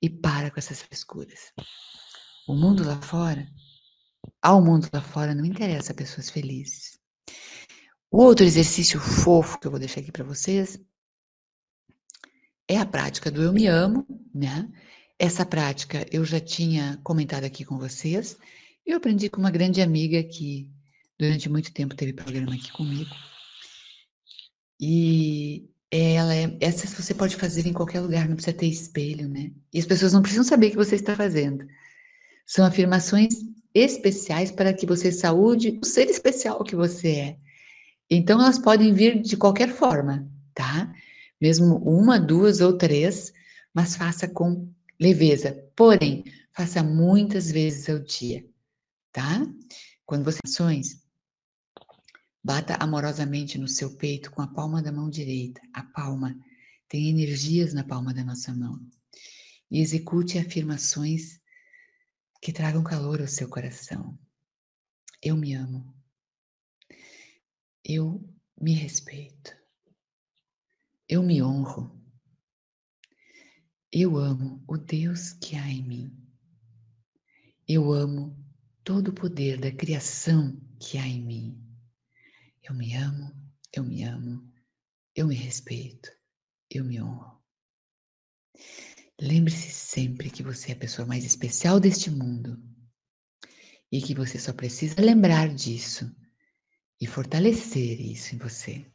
e 0.00 0.08
para 0.08 0.50
com 0.50 0.58
essas 0.58 0.82
frescuras. 0.82 1.52
O 2.48 2.54
mundo 2.54 2.84
lá 2.84 3.00
fora, 3.00 3.46
ao 4.40 4.62
mundo 4.62 4.88
lá 4.92 5.00
fora 5.00 5.34
não 5.34 5.44
interessa 5.44 5.94
pessoas 5.94 6.30
felizes. 6.30 6.91
O 8.12 8.18
outro 8.24 8.44
exercício 8.44 9.00
fofo 9.00 9.58
que 9.58 9.66
eu 9.66 9.70
vou 9.70 9.80
deixar 9.80 10.00
aqui 10.00 10.12
para 10.12 10.22
vocês 10.22 10.78
é 12.68 12.76
a 12.76 12.84
prática 12.84 13.30
do 13.30 13.42
eu 13.42 13.54
me 13.54 13.66
amo, 13.66 14.06
né? 14.34 14.70
Essa 15.18 15.46
prática 15.46 16.06
eu 16.12 16.22
já 16.22 16.38
tinha 16.38 17.00
comentado 17.02 17.44
aqui 17.44 17.64
com 17.64 17.78
vocês. 17.78 18.36
Eu 18.84 18.98
aprendi 18.98 19.30
com 19.30 19.40
uma 19.40 19.50
grande 19.50 19.80
amiga 19.80 20.22
que 20.22 20.70
durante 21.18 21.48
muito 21.48 21.72
tempo 21.72 21.96
teve 21.96 22.12
programa 22.12 22.54
aqui 22.54 22.70
comigo. 22.72 23.10
E 24.78 25.70
ela 25.90 26.34
é, 26.34 26.54
essa 26.60 26.86
você 26.86 27.14
pode 27.14 27.36
fazer 27.36 27.66
em 27.66 27.72
qualquer 27.72 28.00
lugar, 28.00 28.28
não 28.28 28.36
precisa 28.36 28.54
ter 28.54 28.66
espelho, 28.66 29.26
né? 29.26 29.52
E 29.72 29.78
as 29.78 29.86
pessoas 29.86 30.12
não 30.12 30.20
precisam 30.20 30.44
saber 30.44 30.68
que 30.68 30.76
você 30.76 30.96
está 30.96 31.16
fazendo. 31.16 31.66
São 32.46 32.66
afirmações 32.66 33.32
especiais 33.74 34.50
para 34.50 34.74
que 34.74 34.84
você 34.84 35.10
saúde 35.10 35.78
o 35.82 35.86
ser 35.86 36.10
especial 36.10 36.62
que 36.62 36.76
você 36.76 37.08
é. 37.08 37.41
Então, 38.14 38.38
elas 38.38 38.58
podem 38.58 38.92
vir 38.92 39.22
de 39.22 39.38
qualquer 39.38 39.70
forma, 39.70 40.30
tá? 40.52 40.94
Mesmo 41.40 41.76
uma, 41.78 42.20
duas 42.20 42.60
ou 42.60 42.76
três, 42.76 43.32
mas 43.72 43.96
faça 43.96 44.28
com 44.28 44.70
leveza. 45.00 45.66
Porém, 45.74 46.22
faça 46.52 46.82
muitas 46.82 47.50
vezes 47.50 47.88
ao 47.88 47.98
dia, 48.00 48.46
tá? 49.10 49.40
Quando 50.04 50.24
você 50.24 50.40
ações, 50.44 51.02
bata 52.44 52.76
amorosamente 52.78 53.56
no 53.56 53.66
seu 53.66 53.96
peito 53.96 54.30
com 54.30 54.42
a 54.42 54.46
palma 54.46 54.82
da 54.82 54.92
mão 54.92 55.08
direita. 55.08 55.62
A 55.72 55.82
palma 55.82 56.38
tem 56.88 57.08
energias 57.08 57.72
na 57.72 57.82
palma 57.82 58.12
da 58.12 58.22
nossa 58.22 58.52
mão. 58.52 58.78
E 59.70 59.80
execute 59.80 60.38
afirmações 60.38 61.40
que 62.42 62.52
tragam 62.52 62.84
calor 62.84 63.22
ao 63.22 63.26
seu 63.26 63.48
coração. 63.48 64.18
Eu 65.22 65.34
me 65.34 65.54
amo. 65.54 65.91
Eu 67.84 68.22
me 68.60 68.74
respeito. 68.74 69.56
Eu 71.08 71.20
me 71.20 71.42
honro. 71.42 72.00
Eu 73.90 74.16
amo 74.16 74.62
o 74.68 74.78
Deus 74.78 75.32
que 75.32 75.56
há 75.56 75.68
em 75.68 75.82
mim. 75.82 76.16
Eu 77.66 77.92
amo 77.92 78.38
todo 78.84 79.08
o 79.08 79.12
poder 79.12 79.58
da 79.58 79.72
criação 79.72 80.56
que 80.78 80.96
há 80.96 81.06
em 81.06 81.20
mim. 81.22 81.60
Eu 82.62 82.72
me 82.72 82.94
amo, 82.94 83.32
eu 83.72 83.82
me 83.82 84.04
amo, 84.04 84.48
eu 85.14 85.26
me 85.26 85.34
respeito, 85.34 86.08
eu 86.70 86.84
me 86.84 87.02
honro. 87.02 87.42
Lembre-se 89.20 89.70
sempre 89.70 90.30
que 90.30 90.42
você 90.42 90.70
é 90.70 90.74
a 90.74 90.78
pessoa 90.78 91.06
mais 91.06 91.24
especial 91.24 91.80
deste 91.80 92.10
mundo 92.10 92.62
e 93.90 94.00
que 94.00 94.14
você 94.14 94.38
só 94.38 94.52
precisa 94.52 95.00
lembrar 95.00 95.52
disso 95.52 96.14
e 97.02 97.06
fortalecer 97.06 98.00
isso 98.00 98.32
em 98.32 98.38
você. 98.38 98.86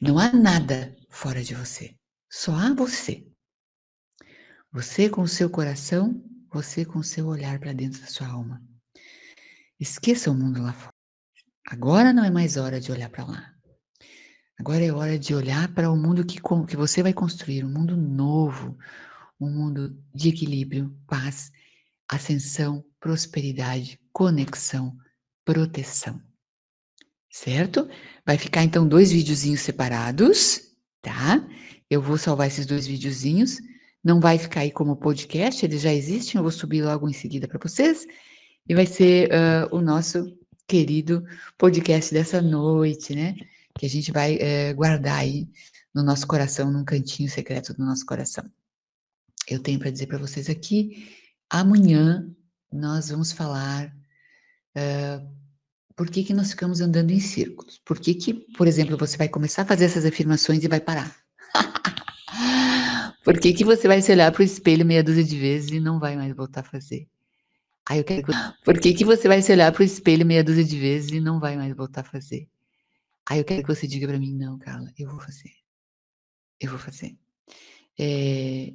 Não 0.00 0.18
há 0.18 0.32
nada 0.32 0.96
fora 1.10 1.44
de 1.44 1.54
você, 1.54 1.94
só 2.32 2.54
há 2.54 2.72
você. 2.72 3.26
Você 4.72 5.10
com 5.10 5.20
o 5.20 5.28
seu 5.28 5.50
coração, 5.50 6.24
você 6.50 6.82
com 6.82 7.00
o 7.00 7.04
seu 7.04 7.26
olhar 7.26 7.60
para 7.60 7.74
dentro 7.74 8.00
da 8.00 8.06
sua 8.06 8.26
alma. 8.26 8.62
Esqueça 9.78 10.30
o 10.30 10.34
mundo 10.34 10.62
lá 10.62 10.72
fora. 10.72 10.94
Agora 11.66 12.10
não 12.10 12.24
é 12.24 12.30
mais 12.30 12.56
hora 12.56 12.80
de 12.80 12.90
olhar 12.90 13.10
para 13.10 13.26
lá. 13.26 13.54
Agora 14.58 14.82
é 14.82 14.90
hora 14.90 15.18
de 15.18 15.34
olhar 15.34 15.74
para 15.74 15.92
o 15.92 15.96
mundo 15.98 16.24
que, 16.24 16.40
que 16.66 16.76
você 16.76 17.02
vai 17.02 17.12
construir, 17.12 17.66
um 17.66 17.70
mundo 17.70 17.98
novo, 17.98 18.78
um 19.38 19.50
mundo 19.50 20.02
de 20.14 20.30
equilíbrio, 20.30 20.98
paz, 21.06 21.52
ascensão, 22.08 22.82
prosperidade, 22.98 24.00
conexão, 24.10 24.96
proteção. 25.44 26.29
Certo? 27.30 27.88
Vai 28.26 28.36
ficar 28.36 28.64
então 28.64 28.86
dois 28.86 29.12
videozinhos 29.12 29.60
separados, 29.60 30.60
tá? 31.00 31.46
Eu 31.88 32.02
vou 32.02 32.18
salvar 32.18 32.48
esses 32.48 32.66
dois 32.66 32.86
videozinhos. 32.86 33.58
Não 34.02 34.20
vai 34.20 34.38
ficar 34.38 34.60
aí 34.60 34.70
como 34.70 34.96
podcast, 34.96 35.64
eles 35.64 35.82
já 35.82 35.92
existem, 35.92 36.38
eu 36.38 36.42
vou 36.42 36.50
subir 36.50 36.82
logo 36.82 37.08
em 37.08 37.12
seguida 37.12 37.46
para 37.46 37.58
vocês. 37.58 38.06
E 38.68 38.74
vai 38.74 38.86
ser 38.86 39.28
uh, 39.30 39.76
o 39.76 39.80
nosso 39.80 40.36
querido 40.66 41.24
podcast 41.58 42.12
dessa 42.12 42.42
noite, 42.42 43.14
né? 43.14 43.34
Que 43.78 43.86
a 43.86 43.88
gente 43.88 44.10
vai 44.12 44.36
uh, 44.36 44.74
guardar 44.74 45.18
aí 45.18 45.48
no 45.94 46.02
nosso 46.02 46.26
coração, 46.26 46.70
num 46.70 46.84
cantinho 46.84 47.28
secreto 47.28 47.74
do 47.74 47.84
nosso 47.84 48.04
coração 48.06 48.44
eu 49.50 49.60
tenho 49.60 49.78
para 49.78 49.90
dizer 49.90 50.06
para 50.06 50.18
vocês 50.18 50.48
aqui. 50.48 51.16
Amanhã 51.48 52.28
nós 52.72 53.10
vamos 53.10 53.32
falar 53.32 53.94
uh, 54.76 55.39
por 55.96 56.08
que, 56.08 56.24
que 56.24 56.34
nós 56.34 56.50
ficamos 56.50 56.80
andando 56.80 57.10
em 57.10 57.20
círculos. 57.20 57.80
Por 57.84 57.98
que, 57.98 58.14
que, 58.14 58.34
por 58.56 58.66
exemplo, 58.66 58.96
você 58.96 59.16
vai 59.16 59.28
começar 59.28 59.62
a 59.62 59.66
fazer 59.66 59.84
essas 59.84 60.04
afirmações 60.04 60.62
e 60.64 60.68
vai 60.68 60.80
parar? 60.80 61.14
por 63.24 63.38
que, 63.38 63.52
que 63.52 63.64
você 63.64 63.86
vai 63.86 64.00
se 64.00 64.10
olhar 64.12 64.32
para 64.32 64.40
o 64.40 64.44
espelho 64.44 64.86
meia 64.86 65.04
dúzia 65.04 65.24
de 65.24 65.38
vezes 65.38 65.70
e 65.70 65.80
não 65.80 65.98
vai 65.98 66.16
mais 66.16 66.34
voltar 66.34 66.60
a 66.60 66.64
fazer? 66.64 67.08
Aí 67.88 67.98
eu 67.98 68.04
quero. 68.04 68.22
Por 68.64 68.78
que, 68.78 68.94
que 68.94 69.04
você 69.04 69.26
vai 69.26 69.42
se 69.42 69.52
olhar 69.52 69.72
para 69.72 69.82
o 69.82 69.84
espelho 69.84 70.24
meia 70.24 70.44
dúzia 70.44 70.64
de 70.64 70.78
vezes 70.78 71.10
e 71.10 71.20
não 71.20 71.40
vai 71.40 71.56
mais 71.56 71.74
voltar 71.74 72.02
a 72.02 72.04
fazer? 72.04 72.48
Aí 73.28 73.38
eu 73.38 73.44
quero 73.44 73.62
que 73.62 73.74
você 73.74 73.86
diga 73.86 74.06
para 74.06 74.18
mim, 74.18 74.32
não, 74.32 74.58
Carla, 74.58 74.92
eu 74.98 75.08
vou 75.08 75.20
fazer. 75.20 75.52
Eu 76.60 76.70
vou 76.70 76.78
fazer. 76.78 77.16
É, 77.98 78.72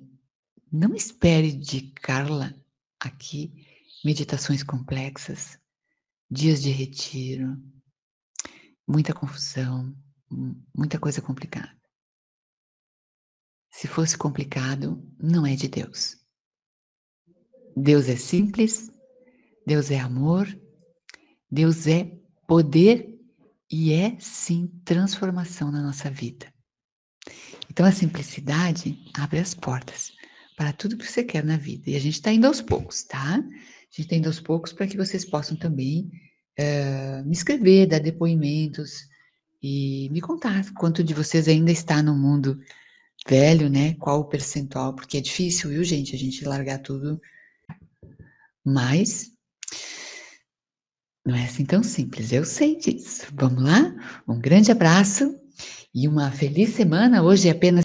não 0.72 0.94
espere 0.94 1.52
de 1.52 1.94
Carla 2.02 2.54
aqui 3.00 3.66
meditações 4.04 4.64
complexas, 4.64 5.58
dias 6.30 6.62
de 6.62 6.70
retiro, 6.70 7.58
muita 8.88 9.14
confusão, 9.14 9.96
muita 10.76 11.00
coisa 11.00 11.22
complicada. 11.22 11.76
Se 13.72 13.88
fosse 13.88 14.18
complicado, 14.18 15.04
não 15.20 15.46
é 15.46 15.56
de 15.56 15.68
Deus. 15.68 16.18
Deus 17.76 18.08
é 18.08 18.16
simples, 18.16 18.90
Deus 19.68 19.92
é 19.92 20.00
amor, 20.00 20.48
Deus 21.52 21.88
é 21.88 22.06
poder 22.48 23.20
e 23.70 23.92
é 23.92 24.18
sim 24.20 24.68
transformação 24.86 25.72
na 25.72 25.82
nossa 25.82 26.10
vida. 26.10 26.54
Então 27.70 27.86
a 27.86 27.92
simplicidade 27.92 28.98
abre 29.14 29.40
as 29.40 29.54
portas 29.54 30.14
para 30.56 30.72
tudo 30.72 30.98
que 30.98 31.06
você 31.06 31.24
quer 31.24 31.44
na 31.44 31.58
vida. 31.58 31.90
E 31.90 31.96
a 31.96 32.00
gente 32.00 32.14
está 32.14 32.32
indo 32.32 32.48
aos 32.48 32.62
poucos, 32.62 33.04
tá? 33.04 33.44
A 33.86 33.96
gente 33.96 34.02
está 34.02 34.16
indo 34.16 34.28
aos 34.28 34.40
poucos 34.40 34.74
para 34.74 34.88
que 34.88 34.98
vocês 34.98 35.24
possam 35.24 35.56
também 35.56 36.12
uh, 36.60 37.26
me 37.26 37.34
escrever, 37.34 37.88
dar 37.88 38.00
depoimentos 38.00 39.08
e 39.62 40.10
me 40.12 40.22
contar 40.22 40.64
quanto 40.74 41.04
de 41.04 41.14
vocês 41.14 41.48
ainda 41.48 41.72
está 41.72 42.02
no 42.04 42.16
mundo 42.16 42.60
velho, 43.28 43.70
né? 43.70 43.96
Qual 43.96 44.20
o 44.20 44.26
percentual, 44.26 44.94
porque 44.94 45.18
é 45.18 45.22
difícil, 45.22 45.70
viu, 45.70 45.84
gente, 45.84 46.16
a 46.16 46.20
gente 46.20 46.46
largar 46.46 46.80
tudo. 46.80 47.20
Mas 48.64 49.32
não 51.26 51.36
é 51.36 51.46
assim 51.46 51.66
tão 51.66 51.82
simples, 51.82 52.32
eu 52.32 52.46
sei 52.46 52.78
disso. 52.78 53.26
Vamos 53.34 53.64
lá? 53.64 54.22
Um 54.28 54.40
grande 54.40 54.72
abraço 54.72 55.36
e 55.94 56.08
uma 56.08 56.30
feliz 56.32 56.76
semana. 56.76 57.24
Hoje 57.24 57.48
é 57.48 57.52
apenas 57.52 57.74